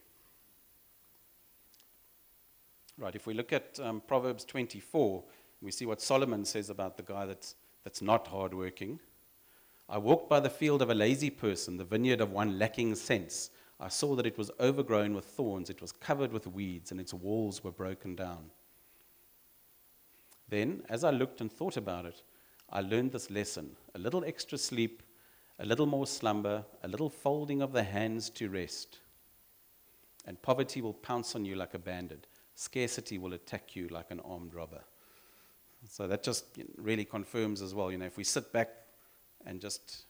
Right, 3.01 3.17
if 3.17 3.27
we 3.27 3.33
look 3.33 3.51
at 3.55 3.81
um, 3.81 4.03
Proverbs 4.07 4.45
24, 4.45 5.25
we 5.63 5.71
see 5.71 5.87
what 5.87 6.03
Solomon 6.03 6.45
says 6.45 6.69
about 6.69 6.99
the 6.99 7.03
guy 7.03 7.25
that's, 7.25 7.55
that's 7.83 8.03
not 8.03 8.27
hardworking. 8.27 9.01
I 9.89 9.97
walked 9.97 10.29
by 10.29 10.39
the 10.39 10.51
field 10.51 10.83
of 10.83 10.91
a 10.91 10.95
lazy 10.95 11.31
person, 11.31 11.79
the 11.79 11.85
vineyard 11.85 12.21
of 12.21 12.31
one 12.31 12.59
lacking 12.59 12.95
sense. 12.97 13.49
I 13.81 13.89
saw 13.89 14.15
that 14.17 14.27
it 14.27 14.37
was 14.37 14.51
overgrown 14.61 15.15
with 15.15 15.25
thorns, 15.25 15.71
it 15.71 15.81
was 15.81 15.93
covered 15.93 16.31
with 16.31 16.47
weeds, 16.47 16.91
and 16.91 17.01
its 17.01 17.15
walls 17.15 17.65
were 17.65 17.71
broken 17.73 18.17
down. 18.17 18.51
Then, 20.51 20.83
as 20.91 21.03
I 21.03 21.11
looked 21.11 21.41
and 21.41 21.51
thought 21.51 21.79
about 21.79 22.05
it, 22.05 22.23
I 22.71 22.83
learned 22.83 23.13
this 23.13 23.31
lesson 23.31 23.77
a 23.95 23.99
little 23.99 24.27
extra 24.27 24.59
sleep, 24.59 25.03
a 25.59 25.65
little 25.65 25.87
more 25.87 26.07
slumber, 26.07 26.67
a 26.83 26.89
little 26.89 27.09
folding 27.09 27.63
of 27.63 27.73
the 27.73 27.83
hands 27.83 28.29
to 28.29 28.51
rest. 28.51 28.99
And 30.27 30.43
poverty 30.43 30.83
will 30.83 30.93
pounce 30.93 31.35
on 31.35 31.47
you 31.47 31.57
like 31.57 31.73
a 31.73 31.79
bandit, 31.79 32.27
scarcity 32.61 33.17
will 33.17 33.33
attack 33.33 33.75
you 33.75 33.89
like 33.89 34.11
an 34.11 34.21
armed 34.21 34.53
robber. 34.53 34.83
So 35.89 36.07
that 36.07 36.23
just 36.23 36.45
really 36.77 37.07
confirms 37.07 37.63
as 37.63 37.75
well, 37.75 37.91
you 37.91 37.97
know, 37.97 38.05
if 38.05 38.19
we 38.19 38.25
sit 38.25 38.53
back 38.53 38.69
and 39.47 39.63
just 39.63 40.05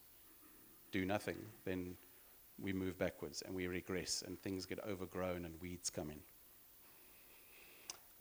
do 0.91 1.05
nothing, 1.05 1.37
then 1.65 1.95
we 2.59 2.73
move 2.73 2.99
backwards 2.99 3.43
and 3.43 3.55
we 3.55 3.69
regress 3.69 4.25
and 4.27 4.37
things 4.43 4.67
get 4.67 4.81
overgrown 4.85 5.45
and 5.45 5.55
weeds 5.63 5.91
come 5.91 6.11
in. 6.11 6.19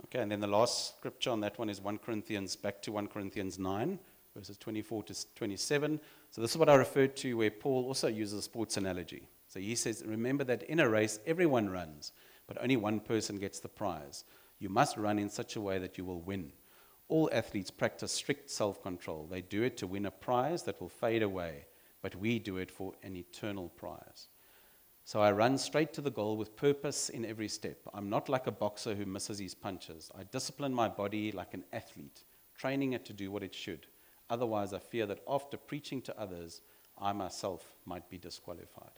Okay, 0.06 0.20
and 0.20 0.32
then 0.32 0.42
the 0.42 0.48
last 0.48 0.98
scripture 0.98 1.32
on 1.32 1.42
that 1.42 1.58
one 1.58 1.70
is 1.70 1.82
1 1.82 1.98
Corinthians, 1.98 2.56
back 2.56 2.84
to 2.84 2.92
1 2.92 3.08
Corinthians 3.08 3.58
9, 3.58 3.98
verses 4.36 4.58
24 4.58 5.04
to 5.04 5.16
27. 5.36 6.00
So 6.30 6.42
this 6.42 6.52
is 6.52 6.58
what 6.58 6.70
I 6.70 6.76
referred 6.76 7.16
to 7.18 7.34
where 7.36 7.50
Paul 7.50 7.86
also 7.86 8.08
uses 8.08 8.40
a 8.40 8.42
sports 8.44 8.78
analogy. 8.78 9.24
So 9.48 9.60
he 9.60 9.74
says, 9.74 10.04
Remember 10.06 10.44
that 10.44 10.62
in 10.64 10.80
a 10.80 10.88
race 10.88 11.20
everyone 11.26 11.70
runs, 11.70 12.12
but 12.50 12.62
only 12.62 12.76
one 12.76 13.00
person 13.00 13.40
gets 13.40 13.62
the 13.62 13.70
prize. 13.70 14.26
You 14.60 14.68
must 14.68 14.98
run 14.98 15.18
in 15.18 15.30
such 15.30 15.56
a 15.56 15.62
way 15.62 15.80
that 15.80 15.98
you 15.98 16.04
will 16.04 16.20
win. 16.20 16.52
All 17.08 17.30
athletes 17.32 17.72
practice 17.72 18.12
strict 18.12 18.50
self 18.50 18.84
control. 18.84 19.26
They 19.32 19.42
do 19.42 19.64
it 19.64 19.78
to 19.78 19.88
win 19.88 20.06
a 20.06 20.12
prize 20.12 20.64
that 20.64 20.82
will 20.82 20.90
fade 20.90 21.24
away 21.24 21.64
but 22.02 22.16
we 22.16 22.40
do 22.40 22.58
it 22.58 22.72
for 22.72 22.94
an 23.04 23.16
eternal 23.16 23.70
prize. 23.70 24.28
So 25.06 25.22
I 25.22 25.32
run 25.32 25.58
straight 25.58 25.92
to 25.94 26.02
the 26.02 26.12
goal 26.12 26.38
with 26.38 26.56
purpose 26.56 27.10
in 27.10 27.26
every 27.26 27.48
step. 27.48 27.78
I'm 27.94 28.10
not 28.10 28.30
like 28.30 28.48
a 28.48 28.52
boxer 28.52 28.94
who 28.94 29.06
misses 29.06 29.40
his 29.40 29.56
punches. 29.56 30.12
I 30.18 30.24
discipline 30.24 30.74
my 30.74 30.88
body 30.88 31.32
like 31.32 31.54
an 31.54 31.64
athlete, 31.74 32.24
training 32.56 32.94
it 32.94 33.06
to 33.06 33.14
do 33.14 33.32
what 33.32 33.44
it 33.44 33.56
should. 33.56 33.88
Otherwise, 34.30 34.74
I 34.74 34.80
fear 34.80 35.08
that 35.08 35.24
after 35.28 35.58
preaching 35.58 36.02
to 36.04 36.20
others, 36.20 36.62
I 37.02 37.14
myself 37.14 37.74
might 37.86 38.08
be 38.10 38.20
disqualified. 38.20 38.92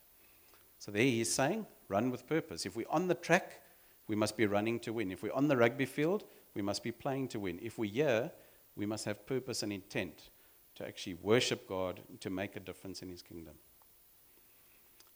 So 0.80 0.92
there 0.92 1.04
he's 1.04 1.34
saying, 1.34 1.66
run 1.92 2.10
with 2.10 2.28
purpose. 2.28 2.66
If 2.66 2.76
we're 2.76 2.90
on 2.90 3.08
the 3.08 3.16
track, 3.16 3.62
we 4.08 4.16
must 4.16 4.36
be 4.38 4.46
running 4.46 4.80
to 4.82 4.94
win. 4.94 5.12
If 5.12 5.22
we're 5.22 5.34
on 5.34 5.48
the 5.48 5.58
rugby 5.58 5.86
field, 5.86 6.24
we 6.56 6.62
must 6.62 6.84
be 6.84 6.92
playing 6.92 7.28
to 7.30 7.40
win. 7.40 7.60
If 7.62 7.78
we're 7.78 7.92
here, 7.92 8.32
we 8.76 8.86
must 8.86 9.06
have 9.06 9.26
purpose 9.26 9.62
and 9.64 9.72
intent 9.72 10.30
to 10.76 10.88
actually 10.88 11.16
worship 11.16 11.68
God, 11.68 12.02
to 12.22 12.30
make 12.30 12.56
a 12.56 12.60
difference 12.60 13.02
in 13.02 13.10
His 13.10 13.22
kingdom. 13.22 13.56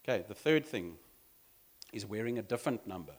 Okay, 0.03 0.23
the 0.27 0.35
third 0.35 0.65
thing 0.65 0.97
is 1.93 2.05
wearing 2.05 2.37
a 2.37 2.43
different 2.43 2.85
number. 2.85 3.15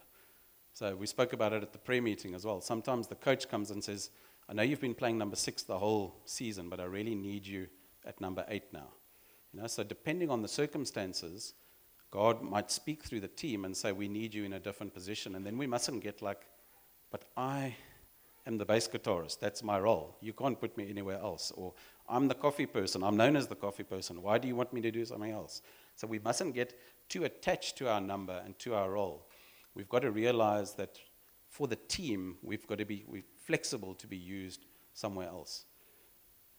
So 0.74 0.94
we 0.94 1.06
spoke 1.06 1.32
about 1.32 1.52
it 1.52 1.62
at 1.62 1.72
the 1.72 1.78
prayer 1.78 2.02
meeting 2.02 2.34
as 2.34 2.44
well. 2.44 2.60
Sometimes 2.60 3.06
the 3.06 3.14
coach 3.14 3.48
comes 3.48 3.70
and 3.70 3.82
says, 3.82 4.10
I 4.48 4.52
know 4.52 4.62
you've 4.62 4.80
been 4.80 4.94
playing 4.94 5.18
number 5.18 5.36
six 5.36 5.62
the 5.62 5.78
whole 5.78 6.14
season, 6.26 6.68
but 6.68 6.78
I 6.78 6.84
really 6.84 7.14
need 7.14 7.46
you 7.46 7.66
at 8.04 8.20
number 8.20 8.44
eight 8.48 8.72
now. 8.72 8.88
You 9.52 9.62
know, 9.62 9.66
so 9.66 9.82
depending 9.82 10.30
on 10.30 10.42
the 10.42 10.48
circumstances, 10.48 11.54
God 12.10 12.42
might 12.42 12.70
speak 12.70 13.02
through 13.02 13.20
the 13.20 13.28
team 13.28 13.64
and 13.64 13.76
say, 13.76 13.92
We 13.92 14.08
need 14.08 14.34
you 14.34 14.44
in 14.44 14.52
a 14.52 14.60
different 14.60 14.94
position. 14.94 15.34
And 15.34 15.44
then 15.44 15.58
we 15.58 15.66
mustn't 15.66 16.02
get 16.02 16.22
like, 16.22 16.46
But 17.10 17.24
I 17.36 17.76
am 18.46 18.58
the 18.58 18.64
bass 18.64 18.88
guitarist. 18.88 19.40
That's 19.40 19.62
my 19.62 19.78
role. 19.78 20.16
You 20.20 20.32
can't 20.32 20.60
put 20.60 20.76
me 20.76 20.88
anywhere 20.88 21.18
else. 21.18 21.52
Or 21.56 21.74
I'm 22.08 22.28
the 22.28 22.34
coffee 22.34 22.66
person. 22.66 23.02
I'm 23.02 23.16
known 23.16 23.36
as 23.36 23.48
the 23.48 23.56
coffee 23.56 23.82
person. 23.82 24.22
Why 24.22 24.38
do 24.38 24.46
you 24.48 24.54
want 24.54 24.72
me 24.72 24.80
to 24.82 24.90
do 24.90 25.04
something 25.04 25.32
else? 25.32 25.62
So 25.96 26.06
we 26.06 26.18
mustn't 26.20 26.54
get 26.54 26.78
too 27.08 27.24
attached 27.24 27.76
to 27.78 27.88
our 27.88 28.00
number 28.00 28.40
and 28.44 28.58
to 28.60 28.74
our 28.74 28.92
role. 28.92 29.26
We've 29.74 29.88
got 29.88 30.02
to 30.02 30.10
realize 30.10 30.74
that 30.74 30.98
for 31.48 31.66
the 31.66 31.76
team, 31.76 32.36
we've 32.42 32.66
got 32.66 32.78
to 32.78 32.84
be 32.84 33.04
flexible 33.44 33.94
to 33.94 34.06
be 34.06 34.16
used 34.16 34.64
somewhere 34.94 35.28
else. 35.28 35.64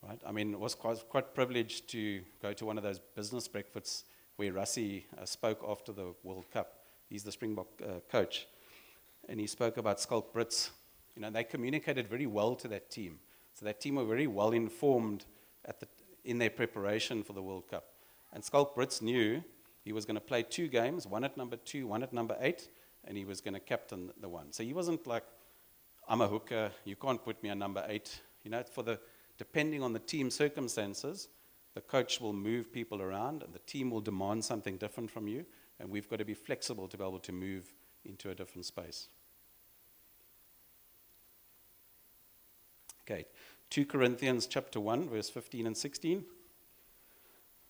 Right? 0.02 0.20
I 0.26 0.32
mean, 0.32 0.54
it 0.54 0.60
was 0.60 0.76
quite, 0.76 0.98
quite 1.10 1.34
privileged 1.34 1.90
to 1.90 2.22
go 2.42 2.54
to 2.54 2.66
one 2.66 2.78
of 2.78 2.84
those 2.84 3.00
business 3.00 3.48
breakfasts 3.48 4.04
where 4.38 4.54
Rassie 4.54 5.04
uh, 5.20 5.26
spoke 5.26 5.66
after 5.68 5.92
the 5.92 6.14
World 6.24 6.46
Cup. 6.52 6.74
He's 7.10 7.24
the 7.24 7.32
Springbok 7.32 7.68
uh, 7.84 8.00
coach. 8.10 8.48
And 9.28 9.40
he 9.40 9.48
spoke 9.48 9.78
about 9.78 10.00
Schalk 10.00 10.34
Brits. 10.34 10.70
You 11.16 11.24
know, 11.24 11.32
they 11.32 11.44
communicated 11.44 12.08
very 12.08 12.28
well 12.28 12.56
to 12.56 12.68
that 12.70 12.90
team. 12.90 13.20
So 13.54 13.66
that 13.66 13.82
team 13.82 13.96
were 13.96 14.06
very 14.06 14.28
well 14.28 14.52
informed 14.52 15.26
at 15.66 15.80
the, 15.80 15.88
in 16.24 16.38
their 16.38 16.52
preparation 16.52 17.24
for 17.24 17.34
the 17.34 17.42
World 17.42 17.68
Cup. 17.68 17.86
And 18.32 18.44
Schalk 18.46 18.76
Brits 18.76 19.02
knew 19.02 19.44
he 19.84 19.92
was 19.92 20.06
going 20.06 20.16
to 20.16 20.22
play 20.22 20.44
two 20.44 20.68
games, 20.68 21.08
one 21.08 21.24
at 21.24 21.36
number 21.36 21.56
two, 21.56 21.88
one 21.88 22.04
at 22.04 22.14
number 22.14 22.38
eight, 22.40 22.70
and 23.06 23.18
he 23.18 23.26
was 23.26 23.42
going 23.42 23.56
to 23.56 23.60
captain 23.60 24.12
the 24.22 24.30
one. 24.30 24.52
So 24.52 24.64
he 24.64 24.74
wasn't 24.74 25.08
like, 25.08 25.24
I'm 26.08 26.22
a 26.22 26.28
hooker, 26.28 26.72
you 26.86 26.96
can't 26.96 27.24
put 27.24 27.42
me 27.42 27.50
on 27.50 27.58
number 27.58 27.84
eight. 27.88 28.22
You 28.44 28.52
know, 28.52 28.64
for 28.64 28.84
the, 28.84 29.00
depending 29.40 29.82
on 29.82 29.94
the 29.94 30.00
team 30.00 30.30
circumstances, 30.30 31.30
the 31.78 31.82
coach 31.82 32.20
will 32.20 32.34
move 32.34 32.74
people 32.74 33.04
around, 33.04 33.44
and 33.44 33.54
the 33.54 33.60
team 33.60 33.92
will 33.92 34.02
demand 34.02 34.44
something 34.44 34.78
different 34.78 35.12
from 35.12 35.28
you, 35.28 35.46
and 35.80 35.88
we've 35.88 36.10
got 36.10 36.18
to 36.18 36.26
be 36.26 36.34
flexible 36.34 36.88
to 36.88 36.98
be 36.98 37.04
able 37.04 37.20
to 37.20 37.32
move 37.32 37.72
into 38.04 38.32
a 38.32 38.34
different 38.34 38.66
space. 38.66 39.10
Okay, 43.04 43.26
2 43.70 43.86
Corinthians 43.86 44.48
chapter 44.48 44.80
1, 44.80 45.08
verse 45.08 45.30
15 45.30 45.68
and 45.68 45.78
16. 45.78 46.26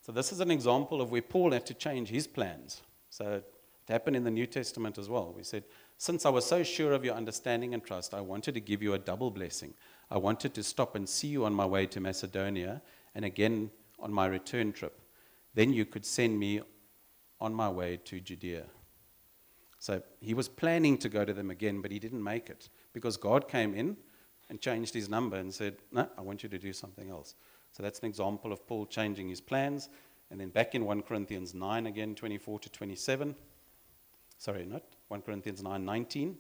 So 0.06 0.14
this 0.14 0.32
is 0.32 0.40
an 0.40 0.52
example 0.52 1.02
of 1.02 1.12
where 1.12 1.22
Paul 1.22 1.52
had 1.52 1.66
to 1.66 1.74
change 1.74 2.08
his 2.08 2.28
plans. 2.28 2.84
So 3.10 3.26
it 3.34 3.92
happened 3.92 4.16
in 4.16 4.24
the 4.24 4.32
New 4.32 4.48
Testament 4.48 4.98
as 4.98 5.10
well. 5.10 5.34
We 5.36 5.44
said, 5.44 5.66
Since 5.98 6.26
I 6.26 6.30
was 6.30 6.46
so 6.46 6.64
sure 6.64 6.94
of 6.94 7.04
your 7.04 7.16
understanding 7.16 7.74
and 7.74 7.84
trust, 7.84 8.14
I 8.14 8.22
wanted 8.22 8.54
to 8.54 8.62
give 8.62 8.82
you 8.82 8.94
a 8.94 9.00
double 9.00 9.32
blessing. 9.32 9.74
I 10.10 10.18
wanted 10.18 10.54
to 10.54 10.64
stop 10.64 10.96
and 10.96 11.10
see 11.10 11.28
you 11.28 11.44
on 11.44 11.54
my 11.54 11.66
way 11.66 11.88
to 11.88 12.00
Macedonia 12.00 12.82
and 13.14 13.26
again 13.26 13.70
on 14.00 14.14
my 14.14 14.28
return 14.28 14.72
trip. 14.72 15.00
Then 15.54 15.74
you 15.74 15.86
could 15.86 16.06
send 16.06 16.40
me 16.40 16.62
on 17.40 17.54
my 17.54 17.70
way 17.70 17.98
to 18.06 18.20
Judea. 18.20 18.66
So 19.80 20.02
he 20.20 20.34
was 20.34 20.50
planning 20.50 20.98
to 21.00 21.10
go 21.10 21.24
to 21.24 21.34
them 21.34 21.52
again, 21.52 21.82
but 21.82 21.92
he 21.92 22.00
didn't 22.00 22.24
make 22.24 22.50
it 22.50 22.70
because 22.94 23.18
God 23.18 23.48
came 23.48 23.74
in 23.74 23.98
and 24.50 24.60
changed 24.62 24.94
his 24.94 25.10
number 25.10 25.38
and 25.38 25.54
said, 25.54 25.78
No, 25.92 26.08
I 26.18 26.22
want 26.22 26.44
you 26.44 26.50
to 26.50 26.58
do 26.58 26.74
something 26.74 27.10
else. 27.10 27.36
So 27.72 27.84
that's 27.84 28.00
an 28.00 28.06
example 28.06 28.52
of 28.52 28.66
Paul 28.66 28.86
changing 28.86 29.30
his 29.30 29.42
plans. 29.42 29.90
And 30.32 30.40
then 30.40 30.50
back 30.50 30.76
in 30.76 30.84
1 30.86 31.04
Corinthians 31.04 31.54
9 31.54 31.88
again, 31.88 32.16
24 32.16 32.60
to 32.60 32.70
27. 32.70 33.36
Sorry, 34.38 34.66
not 34.66 34.84
1 35.08 35.22
Corinthians 35.22 35.64
9 35.64 35.86
19. 35.86 36.38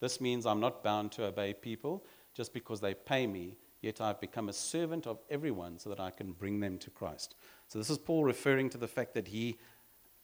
This 0.00 0.20
means 0.20 0.44
I'm 0.44 0.60
not 0.60 0.82
bound 0.82 1.12
to 1.12 1.26
obey 1.26 1.54
people 1.54 2.04
just 2.34 2.52
because 2.52 2.80
they 2.80 2.94
pay 2.94 3.26
me, 3.26 3.56
yet 3.84 4.00
I've 4.00 4.20
become 4.20 4.48
a 4.48 4.52
servant 4.52 5.06
of 5.06 5.18
everyone 5.30 5.78
so 5.78 5.90
that 5.90 6.00
I 6.00 6.10
can 6.10 6.32
bring 6.32 6.60
them 6.60 6.78
to 6.78 6.90
Christ. 6.90 7.34
So 7.68 7.78
this 7.78 7.90
is 7.90 7.98
Paul 7.98 8.24
referring 8.24 8.70
to 8.70 8.78
the 8.78 8.88
fact 8.88 9.14
that 9.14 9.28
he 9.28 9.58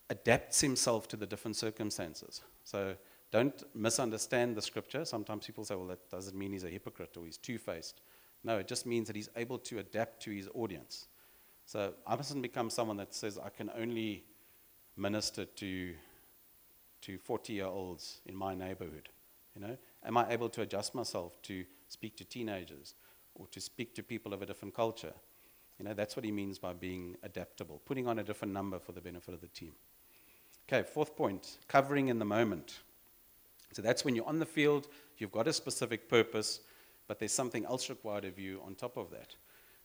adapts 0.09 0.61
himself 0.61 1.07
to 1.09 1.17
the 1.17 1.27
different 1.27 1.57
circumstances. 1.57 2.41
So 2.65 2.97
don't 3.31 3.63
misunderstand 3.75 4.57
the 4.57 4.63
scripture. 4.63 5.05
Sometimes 5.05 5.47
people 5.47 5.65
say, 5.65 5.77
well, 5.77 5.87
that 5.89 6.11
doesn't 6.11 6.37
mean 6.37 6.53
he's 6.53 6.65
a 6.65 6.71
hypocrite 6.71 7.17
or 7.17 7.25
he's 7.27 7.37
two 7.37 7.59
faced. 7.59 8.01
No, 8.43 8.59
it 8.59 8.67
just 8.67 8.87
means 8.87 9.07
that 9.07 9.15
he's 9.15 9.29
able 9.37 9.59
to 9.59 9.79
adapt 9.79 10.23
to 10.23 10.31
his 10.31 10.49
audience. 10.55 11.07
So 11.67 11.93
I 12.07 12.17
mustn't 12.17 12.43
become 12.43 12.71
someone 12.71 12.97
that 12.97 13.15
says 13.15 13.39
I 13.39 13.51
can 13.51 13.71
only 13.79 14.25
minister 14.97 15.45
to, 15.45 15.95
to 17.03 17.19
40 17.19 17.53
year 17.53 17.67
olds 17.67 18.21
in 18.27 18.35
my 18.35 18.55
neighborhood. 18.55 19.11
You 19.55 19.61
know, 19.61 19.77
am 20.05 20.17
I 20.17 20.33
able 20.33 20.49
to 20.49 20.63
adjust 20.63 20.95
myself 20.95 21.41
to 21.43 21.65
speak 21.89 22.17
to 22.17 22.25
teenagers 22.25 22.95
or 23.35 23.47
to 23.49 23.61
speak 23.61 23.95
to 23.95 24.03
people 24.03 24.33
of 24.33 24.43
a 24.43 24.47
different 24.47 24.75
culture? 24.75 25.13
You 25.79 25.87
know, 25.87 25.95
that's 25.95 26.15
what 26.15 26.25
he 26.25 26.31
means 26.31 26.59
by 26.59 26.75
being 26.75 27.17
adaptable, 27.23 27.81
putting 27.87 28.07
on 28.07 28.19
a 28.19 28.23
different 28.23 28.53
number 28.53 28.79
for 28.79 28.93
the 28.93 29.01
benefit 29.01 29.33
of 29.33 29.41
the 29.41 29.49
team. 29.49 29.73
Okay, 30.69 30.87
fourth 30.87 31.17
point 31.17 31.59
covering 31.69 32.09
in 32.09 32.19
the 32.19 32.25
moment. 32.25 32.81
So 33.73 33.83
that's 33.83 34.05
when 34.05 34.15
you're 34.15 34.27
on 34.27 34.39
the 34.39 34.47
field, 34.47 34.89
you've 35.19 35.33
got 35.33 35.49
a 35.49 35.53
specific 35.53 36.09
purpose, 36.09 36.61
but 37.09 37.19
there's 37.19 37.33
something 37.33 37.65
else 37.65 37.89
required 37.89 38.25
of 38.25 38.39
you 38.39 38.61
on 38.67 38.75
top 38.75 38.97
of 38.97 39.11
that. 39.11 39.35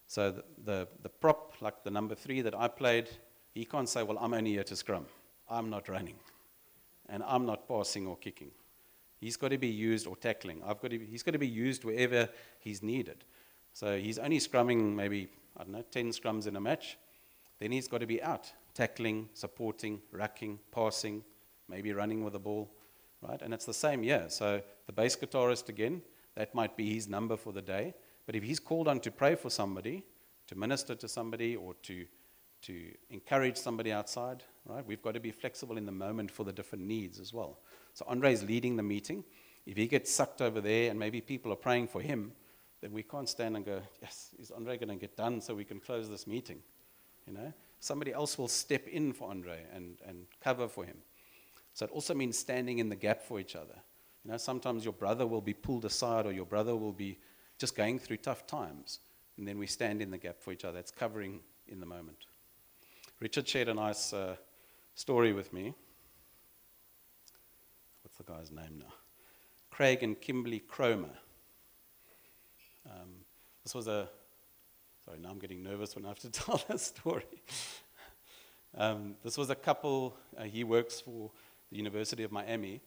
So 0.08 0.31
the, 0.31 0.43
the, 0.63 0.88
the 1.01 1.10
prop, 1.10 1.53
like 1.62 1.84
the 1.84 1.91
number 1.91 2.13
three 2.13 2.41
that 2.41 2.55
I 2.55 2.67
played, 2.67 3.10
he 3.53 3.65
can't 3.65 3.89
say, 3.89 4.03
Well, 4.03 4.17
I'm 4.19 4.34
only 4.34 4.51
here 4.51 4.63
to 4.63 4.75
scrum. 4.75 5.05
I'm 5.49 5.69
not 5.69 5.88
running. 5.88 6.15
And 7.08 7.23
I'm 7.23 7.45
not 7.45 7.67
passing 7.67 8.08
or 8.08 8.17
kicking. 8.17 8.51
He's 9.19 9.38
got 9.38 9.49
to 9.49 9.58
be 9.58 9.67
used 9.67 10.08
or 10.08 10.15
tackling. 10.15 10.62
I've 10.65 10.81
got 10.81 10.91
to 10.91 10.99
be, 10.99 11.05
he's 11.05 11.23
got 11.23 11.31
to 11.31 11.39
be 11.39 11.47
used 11.47 11.86
wherever 11.86 12.29
he's 12.60 12.84
needed. 12.84 13.23
So 13.76 13.98
he's 14.00 14.18
only 14.20 14.40
scrumming 14.40 14.96
maybe, 14.96 15.28
I 15.58 15.64
don't 15.64 15.74
know, 15.74 15.84
10 15.92 16.12
scrums 16.12 16.48
in 16.48 16.56
a 16.56 16.62
match. 16.62 16.98
Then 17.60 17.74
he's 17.74 17.90
got 17.90 17.98
to 17.98 18.08
be 18.08 18.24
out, 18.24 18.50
tackling, 18.74 19.28
supporting, 19.34 20.00
rucking, 20.14 20.60
passing, 20.72 21.26
maybe 21.68 21.92
running 21.92 22.24
with 22.24 22.32
the 22.32 22.40
ball, 22.40 22.72
right? 23.22 23.42
And 23.42 23.54
it's 23.54 23.66
the 23.66 23.74
same 23.74 24.04
here. 24.04 24.28
So 24.30 24.62
the 24.86 24.94
bass 24.94 25.18
guitarist, 25.18 25.68
again, 25.68 26.02
that 26.36 26.56
might 26.56 26.78
be 26.78 26.94
his 26.94 27.10
number 27.10 27.36
for 27.36 27.52
the 27.52 27.62
day. 27.62 27.94
But 28.26 28.36
if 28.38 28.44
he's 28.44 28.62
called 28.62 28.88
on 28.88 29.02
to 29.02 29.12
pray 29.12 29.36
for 29.36 29.50
somebody, 29.50 30.06
to 30.48 30.56
minister 30.56 30.96
to 30.96 31.10
somebody, 31.10 31.58
or 31.58 31.74
to, 31.84 32.06
to 32.62 32.94
encourage 33.10 33.58
somebody 33.58 33.92
outside, 33.92 34.42
right? 34.66 34.86
We've 34.86 35.02
got 35.02 35.16
to 35.16 35.20
be 35.20 35.32
flexible 35.32 35.76
in 35.76 35.86
the 35.86 35.92
moment 35.92 36.32
for 36.32 36.46
the 36.46 36.54
different 36.54 36.86
needs 36.86 37.20
as 37.20 37.34
well. 37.34 37.60
So 37.94 38.06
Andre's 38.08 38.42
leading 38.42 38.78
the 38.78 38.84
meeting. 38.84 39.26
If 39.66 39.76
he 39.76 39.88
gets 39.88 40.14
sucked 40.14 40.42
over 40.42 40.62
there 40.62 40.90
and 40.90 40.98
maybe 40.98 41.20
people 41.20 41.52
are 41.52 41.58
praying 41.58 41.90
for 41.90 42.00
him, 42.00 42.32
then 42.82 42.92
we 42.92 43.04
can't 43.04 43.28
stand 43.30 43.56
and 43.56 43.66
go, 43.66 43.82
yes, 44.02 44.30
is 44.40 44.52
Andre 44.52 44.78
going 44.78 44.90
to 44.90 44.96
get 44.96 45.16
done 45.16 45.42
so 45.42 45.56
we 45.56 45.66
can 45.66 45.80
close 45.80 46.10
this 46.10 46.28
meeting? 46.28 46.60
You 47.28 47.34
know, 47.34 47.54
somebody 47.80 48.14
else 48.14 48.38
will 48.38 48.48
step 48.48 48.88
in 48.88 49.14
for 49.14 49.30
Andre 49.30 49.60
and, 49.74 49.98
and 50.08 50.26
cover 50.42 50.68
for 50.68 50.86
him. 50.86 50.98
So 51.74 51.86
it 51.86 51.92
also 51.92 52.14
means 52.14 52.38
standing 52.38 52.80
in 52.80 52.90
the 52.90 52.96
gap 52.96 53.22
for 53.22 53.40
each 53.40 53.56
other. 53.56 53.76
You 54.24 54.32
know, 54.32 54.38
sometimes 54.38 54.84
your 54.84 54.94
brother 54.94 55.26
will 55.26 55.42
be 55.42 55.54
pulled 55.54 55.86
aside 55.86 56.26
or 56.26 56.32
your 56.32 56.46
brother 56.46 56.76
will 56.76 56.94
be 56.94 57.18
just 57.58 57.76
going 57.76 58.00
through 58.00 58.18
tough 58.18 58.48
times. 58.48 59.00
And 59.38 59.48
then 59.48 59.58
we 59.58 59.68
stand 59.68 60.02
in 60.02 60.12
the 60.12 60.18
gap 60.18 60.40
for 60.40 60.52
each 60.52 60.66
other. 60.66 60.80
It's 60.80 60.92
covering 60.92 61.42
in 61.68 61.80
the 61.80 61.86
moment. 61.86 62.18
Richard 63.20 63.48
shared 63.48 63.70
a 63.70 63.74
nice 63.74 64.14
uh, 64.14 64.36
story 64.96 65.34
with 65.34 65.52
me 65.52 65.74
what's 68.16 68.30
the 68.30 68.34
guy's 68.34 68.52
name 68.52 68.80
now? 68.80 68.94
Craig 69.72 70.04
and 70.04 70.20
Kimberly 70.20 70.60
Cromer. 70.60 71.18
Um, 72.86 73.10
this 73.63 73.74
was 73.74 73.88
a, 73.88 74.08
sorry, 75.04 75.19
now 75.19 75.30
I'm 75.30 75.39
getting 75.39 75.63
nervous 75.63 75.95
when 75.95 76.06
I 76.06 76.10
have 76.10 76.19
to 76.19 76.30
tell 76.32 76.62
that 76.67 76.80
story. 76.80 77.26
um, 78.78 79.15
this 79.24 79.38
was 79.38 79.50
a 79.50 79.56
couple, 79.56 80.15
uh, 80.38 80.43
he 80.43 80.63
works 80.63 81.00
for 81.00 81.32
the 81.71 81.78
University 81.78 82.24
of 82.24 82.32
Miami, 82.32 82.82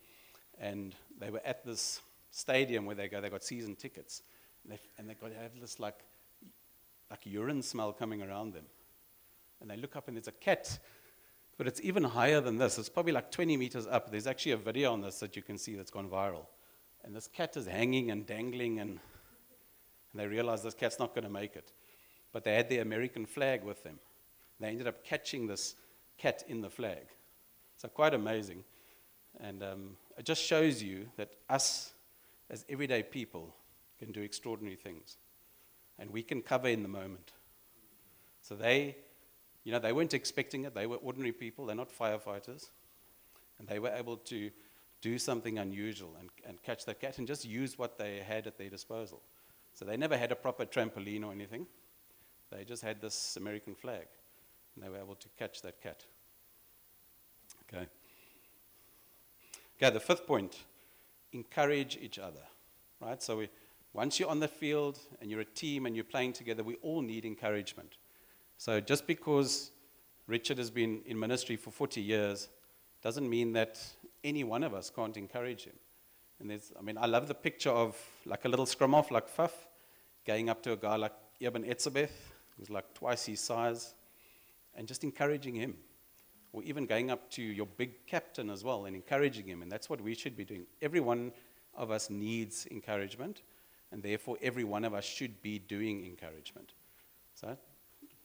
and 0.60 0.94
they 1.18 1.30
were 1.30 1.42
at 1.44 1.64
this 1.64 2.00
stadium 2.30 2.86
where 2.86 2.96
they 2.96 3.08
go, 3.08 3.20
they 3.20 3.30
got 3.30 3.44
season 3.44 3.74
tickets, 3.74 4.22
and 4.64 4.72
they, 4.72 4.80
and 4.98 5.08
they 5.08 5.14
got 5.14 5.32
have 5.32 5.60
this 5.60 5.80
like, 5.80 5.98
like 7.10 7.20
urine 7.24 7.62
smell 7.62 7.92
coming 7.92 8.22
around 8.22 8.54
them. 8.54 8.64
And 9.60 9.68
they 9.68 9.76
look 9.76 9.96
up 9.96 10.06
and 10.06 10.16
there's 10.16 10.28
a 10.28 10.32
cat 10.32 10.78
but 11.58 11.66
it's 11.66 11.80
even 11.82 12.04
higher 12.04 12.40
than 12.40 12.56
this. 12.56 12.78
It's 12.78 12.88
probably 12.88 13.12
like 13.12 13.32
20 13.32 13.56
meters 13.56 13.86
up. 13.88 14.12
There's 14.12 14.28
actually 14.28 14.52
a 14.52 14.56
video 14.56 14.92
on 14.92 15.02
this 15.02 15.18
that 15.18 15.34
you 15.34 15.42
can 15.42 15.58
see 15.58 15.74
that's 15.74 15.90
gone 15.90 16.08
viral. 16.08 16.46
And 17.04 17.14
this 17.14 17.26
cat 17.26 17.56
is 17.56 17.66
hanging 17.66 18.12
and 18.12 18.24
dangling, 18.24 18.78
and, 18.78 19.00
and 20.12 20.20
they 20.20 20.26
realized 20.26 20.64
this 20.64 20.74
cat's 20.74 20.98
not 20.98 21.14
going 21.14 21.24
to 21.24 21.30
make 21.30 21.56
it. 21.56 21.72
But 22.32 22.44
they 22.44 22.54
had 22.54 22.68
the 22.68 22.78
American 22.78 23.26
flag 23.26 23.64
with 23.64 23.82
them. 23.84 23.98
They 24.60 24.68
ended 24.68 24.86
up 24.86 25.04
catching 25.04 25.46
this 25.46 25.74
cat 26.18 26.42
in 26.48 26.60
the 26.60 26.70
flag. 26.70 27.06
So, 27.76 27.88
quite 27.88 28.14
amazing. 28.14 28.64
And 29.40 29.62
um, 29.62 29.96
it 30.16 30.24
just 30.24 30.42
shows 30.42 30.82
you 30.82 31.08
that 31.16 31.30
us, 31.48 31.92
as 32.50 32.64
everyday 32.68 33.02
people, 33.02 33.54
can 33.98 34.12
do 34.12 34.20
extraordinary 34.22 34.76
things. 34.76 35.16
And 35.98 36.10
we 36.10 36.22
can 36.22 36.42
cover 36.42 36.68
in 36.68 36.82
the 36.82 36.88
moment. 36.88 37.32
So, 38.42 38.54
they 38.56 38.96
you 39.68 39.72
know, 39.72 39.78
they 39.78 39.92
weren't 39.92 40.14
expecting 40.14 40.64
it. 40.64 40.74
They 40.74 40.86
were 40.86 40.96
ordinary 40.96 41.32
people, 41.32 41.66
they're 41.66 41.76
not 41.76 41.90
firefighters. 41.90 42.70
And 43.58 43.68
they 43.68 43.78
were 43.78 43.90
able 43.90 44.16
to 44.16 44.50
do 45.02 45.18
something 45.18 45.58
unusual 45.58 46.16
and, 46.18 46.30
and 46.46 46.62
catch 46.62 46.86
that 46.86 47.00
cat 47.00 47.18
and 47.18 47.26
just 47.26 47.44
use 47.44 47.76
what 47.76 47.98
they 47.98 48.22
had 48.26 48.46
at 48.46 48.56
their 48.56 48.70
disposal. 48.70 49.20
So 49.78 49.84
they 49.84 49.96
never 49.96 50.16
had 50.18 50.32
a 50.32 50.34
proper 50.34 50.64
trampoline 50.64 51.24
or 51.24 51.30
anything. 51.30 51.64
They 52.50 52.64
just 52.64 52.82
had 52.82 53.00
this 53.00 53.36
American 53.36 53.76
flag. 53.76 54.06
And 54.74 54.84
they 54.84 54.88
were 54.88 54.98
able 54.98 55.14
to 55.14 55.28
catch 55.38 55.62
that 55.62 55.80
cat. 55.80 56.04
Okay. 57.62 57.86
Okay, 59.76 59.94
the 59.94 60.00
fifth 60.00 60.26
point 60.26 60.64
encourage 61.32 61.96
each 62.02 62.18
other. 62.18 62.40
Right? 63.00 63.22
So 63.22 63.36
we, 63.36 63.50
once 63.92 64.18
you're 64.18 64.28
on 64.28 64.40
the 64.40 64.48
field 64.48 64.98
and 65.20 65.30
you're 65.30 65.42
a 65.42 65.44
team 65.44 65.86
and 65.86 65.94
you're 65.94 66.04
playing 66.04 66.32
together, 66.32 66.64
we 66.64 66.74
all 66.82 67.00
need 67.00 67.24
encouragement. 67.24 67.98
So 68.56 68.80
just 68.80 69.06
because 69.06 69.70
Richard 70.26 70.58
has 70.58 70.70
been 70.70 71.02
in 71.06 71.16
ministry 71.16 71.54
for 71.54 71.70
40 71.70 72.00
years 72.00 72.48
doesn't 73.00 73.30
mean 73.30 73.52
that 73.52 73.80
any 74.24 74.42
one 74.42 74.64
of 74.64 74.74
us 74.74 74.90
can't 74.90 75.16
encourage 75.16 75.66
him. 75.66 75.76
And 76.40 76.50
there's, 76.50 76.72
I 76.76 76.82
mean, 76.82 76.98
I 76.98 77.06
love 77.06 77.28
the 77.28 77.34
picture 77.34 77.70
of 77.70 77.96
like 78.26 78.44
a 78.44 78.48
little 78.48 78.66
scrum 78.66 78.92
half, 78.92 79.12
like 79.12 79.28
Faf, 79.28 79.52
going 80.28 80.50
up 80.50 80.62
to 80.62 80.72
a 80.72 80.76
guy 80.76 80.94
like 80.94 81.14
Eben 81.40 81.64
Etzebeth, 81.64 82.10
who's 82.58 82.68
like 82.68 82.92
twice 82.92 83.24
his 83.24 83.40
size, 83.40 83.94
and 84.74 84.86
just 84.86 85.02
encouraging 85.02 85.54
him. 85.54 85.74
Or 86.52 86.62
even 86.64 86.84
going 86.84 87.10
up 87.10 87.30
to 87.30 87.42
your 87.42 87.64
big 87.64 88.06
captain 88.06 88.50
as 88.50 88.62
well 88.62 88.84
and 88.84 88.94
encouraging 88.94 89.46
him. 89.46 89.62
And 89.62 89.72
that's 89.72 89.88
what 89.88 90.02
we 90.02 90.14
should 90.14 90.36
be 90.36 90.44
doing. 90.44 90.66
Every 90.82 91.00
one 91.00 91.32
of 91.74 91.90
us 91.90 92.10
needs 92.10 92.66
encouragement, 92.70 93.40
and 93.90 94.02
therefore 94.02 94.36
every 94.42 94.64
one 94.64 94.84
of 94.84 94.92
us 94.92 95.04
should 95.04 95.40
be 95.40 95.58
doing 95.58 96.04
encouragement. 96.04 96.72
So 97.34 97.56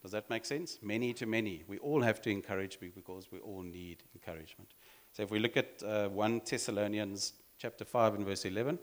does 0.02 0.12
that 0.12 0.30
make 0.30 0.44
sense? 0.44 0.80
Many 0.82 1.14
to 1.14 1.26
many. 1.26 1.64
We 1.70 1.78
all 1.78 2.02
have 2.02 2.22
to 2.24 2.30
encourage 2.30 2.82
because 2.82 3.32
we 3.32 3.40
all 3.40 3.62
need 3.62 4.04
encouragement. 4.14 4.74
So 5.14 5.24
if 5.24 5.32
we 5.32 5.40
look 5.40 5.56
at 5.56 5.82
uh, 5.82 6.10
1 6.10 6.42
Thessalonians 6.50 7.34
chapter 7.58 7.86
5 7.86 8.16
and 8.16 8.26
verse 8.26 8.44
11, 8.44 8.78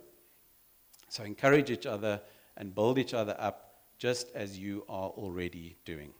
so 1.10 1.24
encourage 1.24 1.70
each 1.70 1.84
other 1.84 2.22
and 2.56 2.74
build 2.74 2.98
each 2.98 3.14
other 3.14 3.36
up 3.38 3.74
just 3.98 4.28
as 4.34 4.58
you 4.58 4.84
are 4.88 5.10
already 5.10 5.76
doing. 5.84 6.10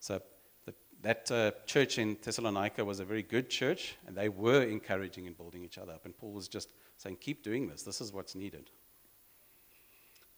So 0.00 0.22
the, 0.64 0.74
that 1.02 1.30
uh, 1.30 1.50
church 1.66 1.98
in 1.98 2.16
Thessalonica 2.22 2.84
was 2.84 3.00
a 3.00 3.04
very 3.04 3.22
good 3.22 3.50
church, 3.50 3.96
and 4.06 4.16
they 4.16 4.28
were 4.28 4.62
encouraging 4.62 5.26
and 5.26 5.36
building 5.36 5.64
each 5.64 5.78
other 5.78 5.92
up. 5.92 6.04
And 6.04 6.16
Paul 6.16 6.32
was 6.32 6.48
just 6.48 6.68
saying, 6.96 7.16
keep 7.20 7.42
doing 7.42 7.68
this. 7.68 7.82
This 7.82 8.00
is 8.00 8.12
what's 8.12 8.34
needed. 8.34 8.70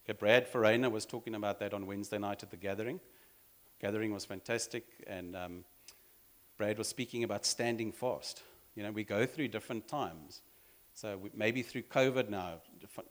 Okay, 0.05 0.17
Brad 0.19 0.47
Farina 0.47 0.91
was 0.91 1.07
talking 1.07 1.35
about 1.35 1.61
that 1.61 1.73
on 1.73 1.87
Wednesday 1.87 2.19
night 2.19 2.43
at 2.43 2.51
the 2.51 2.57
gathering 2.57 3.01
gathering 3.85 4.15
was 4.15 4.25
fantastic, 4.25 4.87
and 5.07 5.37
um, 5.37 5.65
Brad 6.57 6.79
was 6.79 6.89
speaking 6.89 7.23
about 7.23 7.45
standing 7.45 7.93
fast. 7.93 8.43
You 8.75 8.83
know, 8.83 8.91
we 8.91 9.05
go 9.05 9.27
through 9.27 9.49
different 9.49 9.89
times. 9.89 10.41
So 10.95 11.19
we, 11.19 11.31
maybe 11.35 11.61
through 11.61 11.83
COVID 11.83 12.31
now, 12.31 12.61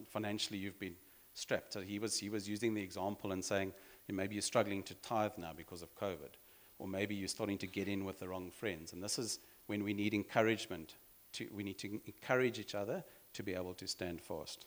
financially 0.10 0.58
you've 0.58 0.80
been 0.80 0.96
strapped. 1.34 1.74
So 1.74 1.82
he 1.82 2.00
was, 2.00 2.18
he 2.20 2.30
was 2.30 2.48
using 2.48 2.74
the 2.74 2.82
example 2.82 3.32
and 3.32 3.44
saying, 3.44 3.74
maybe 4.10 4.36
you're 4.36 4.42
struggling 4.42 4.84
to 4.84 4.96
tithe 4.96 5.32
now 5.38 5.52
because 5.56 5.82
of 5.82 5.96
COVID. 5.96 6.36
Or 6.80 6.88
maybe 6.88 7.16
you're 7.16 7.28
starting 7.28 7.58
to 7.60 7.68
get 7.68 7.88
in 7.88 8.06
with 8.06 8.20
the 8.20 8.28
wrong 8.28 8.52
friends. 8.52 8.94
And 8.94 9.04
this 9.04 9.18
is 9.18 9.40
when 9.68 9.84
we 9.84 9.94
need 9.94 10.14
encouragement. 10.14 10.96
To, 11.34 11.48
we 11.54 11.64
need 11.64 11.78
to 11.80 12.00
encourage 12.06 12.60
each 12.60 12.76
other 12.76 13.04
to 13.34 13.44
be 13.44 13.54
able 13.54 13.74
to 13.76 13.88
stand 13.88 14.22
fast. 14.22 14.66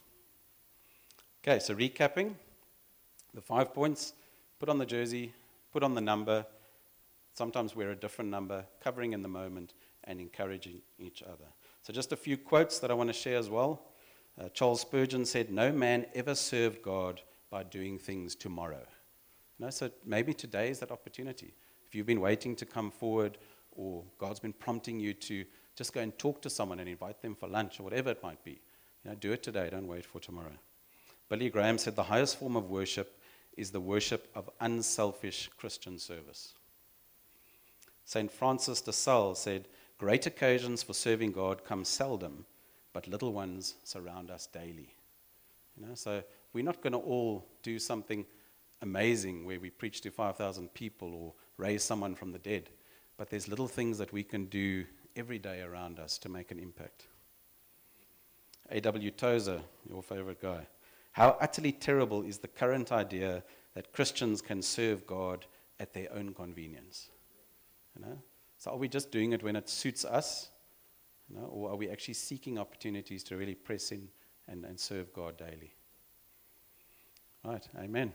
Okay, 1.43 1.61
so 1.61 1.75
recapping 1.75 2.35
the 3.35 3.41
five 3.41 3.73
points 3.73 4.15
put 4.59 4.69
on 4.69 4.79
the 4.79 4.87
jersey, 4.87 5.33
put 5.73 5.83
on 5.83 5.95
the 5.95 6.01
number, 6.01 6.45
sometimes 7.35 7.77
wear 7.77 7.91
a 7.91 7.97
different 7.97 8.31
number, 8.31 8.65
covering 8.83 9.13
in 9.13 9.23
the 9.23 9.29
moment, 9.29 9.75
and 10.05 10.21
encouraging 10.21 10.81
each 10.99 11.23
other. 11.23 11.45
So, 11.83 11.93
just 11.93 12.13
a 12.13 12.17
few 12.17 12.37
quotes 12.37 12.79
that 12.79 12.91
I 12.91 12.95
want 12.95 13.11
to 13.11 13.13
share 13.13 13.39
as 13.39 13.51
well. 13.51 13.83
Uh, 14.39 14.49
Charles 14.51 14.83
Spurgeon 14.83 15.25
said, 15.25 15.51
No 15.51 15.73
man 15.73 16.07
ever 16.15 16.35
served 16.35 16.83
God 16.83 17.21
by 17.51 17.63
doing 17.63 17.99
things 17.99 18.35
tomorrow. 18.35 18.85
You 19.59 19.67
know, 19.67 19.71
so 19.71 19.91
maybe 20.05 20.35
today 20.35 20.69
is 20.69 20.81
that 20.81 20.91
opportunity. 20.91 21.55
If 21.87 21.95
you've 21.95 22.07
been 22.07 22.21
waiting 22.21 22.55
to 22.57 22.67
come 22.67 22.91
forward, 22.91 23.39
or 23.73 24.05
God's 24.19 24.41
been 24.41 24.53
prompting 24.53 25.01
you 25.01 25.15
to 25.15 25.45
just 25.75 25.93
go 25.93 26.01
and 26.01 26.17
talk 26.19 26.43
to 26.43 26.51
someone 26.51 26.81
and 26.81 26.89
invite 26.89 27.23
them 27.23 27.35
for 27.35 27.49
lunch 27.49 27.81
or 27.81 27.85
whatever 27.85 28.11
it 28.11 28.23
might 28.23 28.43
be, 28.45 28.53
you 29.05 29.11
know, 29.11 29.15
do 29.15 29.33
it 29.33 29.43
today, 29.43 29.69
don't 29.71 29.87
wait 29.87 30.05
for 30.05 30.21
tomorrow. 30.21 30.53
Billy 31.29 31.51
Graham 31.51 31.79
said 31.79 31.97
the 31.97 32.03
highest 32.05 32.39
form 32.39 32.57
of 32.57 32.71
worship 32.71 33.19
is 33.57 33.71
the 33.71 33.81
worship 33.81 34.29
of 34.35 34.51
unselfish 34.61 35.51
Christian 35.57 35.99
service. 35.99 36.55
St. 38.05 38.31
Francis 38.31 38.81
de 38.81 38.93
Sales 38.93 39.39
said, 39.39 39.67
Great 39.99 40.27
occasions 40.27 40.83
for 40.83 40.93
serving 40.93 41.33
God 41.33 41.65
come 41.65 41.85
seldom, 41.85 42.45
but 42.97 43.07
little 43.09 43.35
ones 43.35 43.75
surround 43.85 44.31
us 44.31 44.47
daily. 44.47 44.89
You 45.77 45.87
know, 45.87 45.95
so 45.95 46.23
we're 46.55 46.65
not 46.65 46.81
going 46.81 46.95
to 46.95 46.99
all 46.99 47.45
do 47.63 47.79
something 47.79 48.25
amazing 48.81 49.45
where 49.45 49.61
we 49.61 49.69
preach 49.69 50.01
to 50.01 50.11
5,000 50.11 50.73
people 50.73 51.15
or 51.15 51.35
raise 51.59 51.85
someone 51.85 52.15
from 52.15 52.33
the 52.33 52.39
dead, 52.39 52.71
but 53.19 53.29
there's 53.29 53.49
little 53.49 53.69
things 53.69 53.99
that 53.99 54.15
we 54.15 54.23
can 54.23 54.47
do 54.47 54.87
every 55.15 55.39
day 55.39 55.61
around 55.61 55.99
us 55.99 56.17
to 56.17 56.31
make 56.31 56.51
an 56.51 56.59
impact. 56.59 57.09
A.W. 58.71 59.11
Tozer, 59.11 59.61
your 59.87 60.03
favorite 60.03 60.41
guy. 60.41 60.67
How 61.13 61.37
utterly 61.39 61.73
terrible 61.73 62.23
is 62.23 62.39
the 62.39 62.49
current 62.49 62.93
idea 62.93 63.43
that 63.75 63.93
Christians 63.93 64.41
can 64.41 64.63
serve 64.63 65.07
God 65.07 65.45
at 65.79 65.93
their 65.93 66.11
own 66.15 66.33
convenience? 66.33 67.11
You 67.95 68.07
know? 68.07 68.19
So 68.57 68.71
are 68.71 68.79
we 68.79 68.89
just 68.89 69.13
doing 69.13 69.35
it 69.35 69.43
when 69.43 69.55
it 69.55 69.69
suits 69.69 70.07
us? 70.07 70.49
You 71.29 71.37
know? 71.37 71.47
Or 71.47 71.71
are 71.71 71.77
we 71.77 71.91
actually 71.91 72.15
seeking 72.15 72.59
opportunities 72.59 73.23
to 73.25 73.37
really 73.37 73.55
press 73.55 73.93
in 73.93 74.09
and, 74.49 74.65
and 74.65 74.79
serve 74.79 75.13
God 75.13 75.37
daily? 75.37 75.75
Right, 77.45 77.67
amen. 77.79 78.13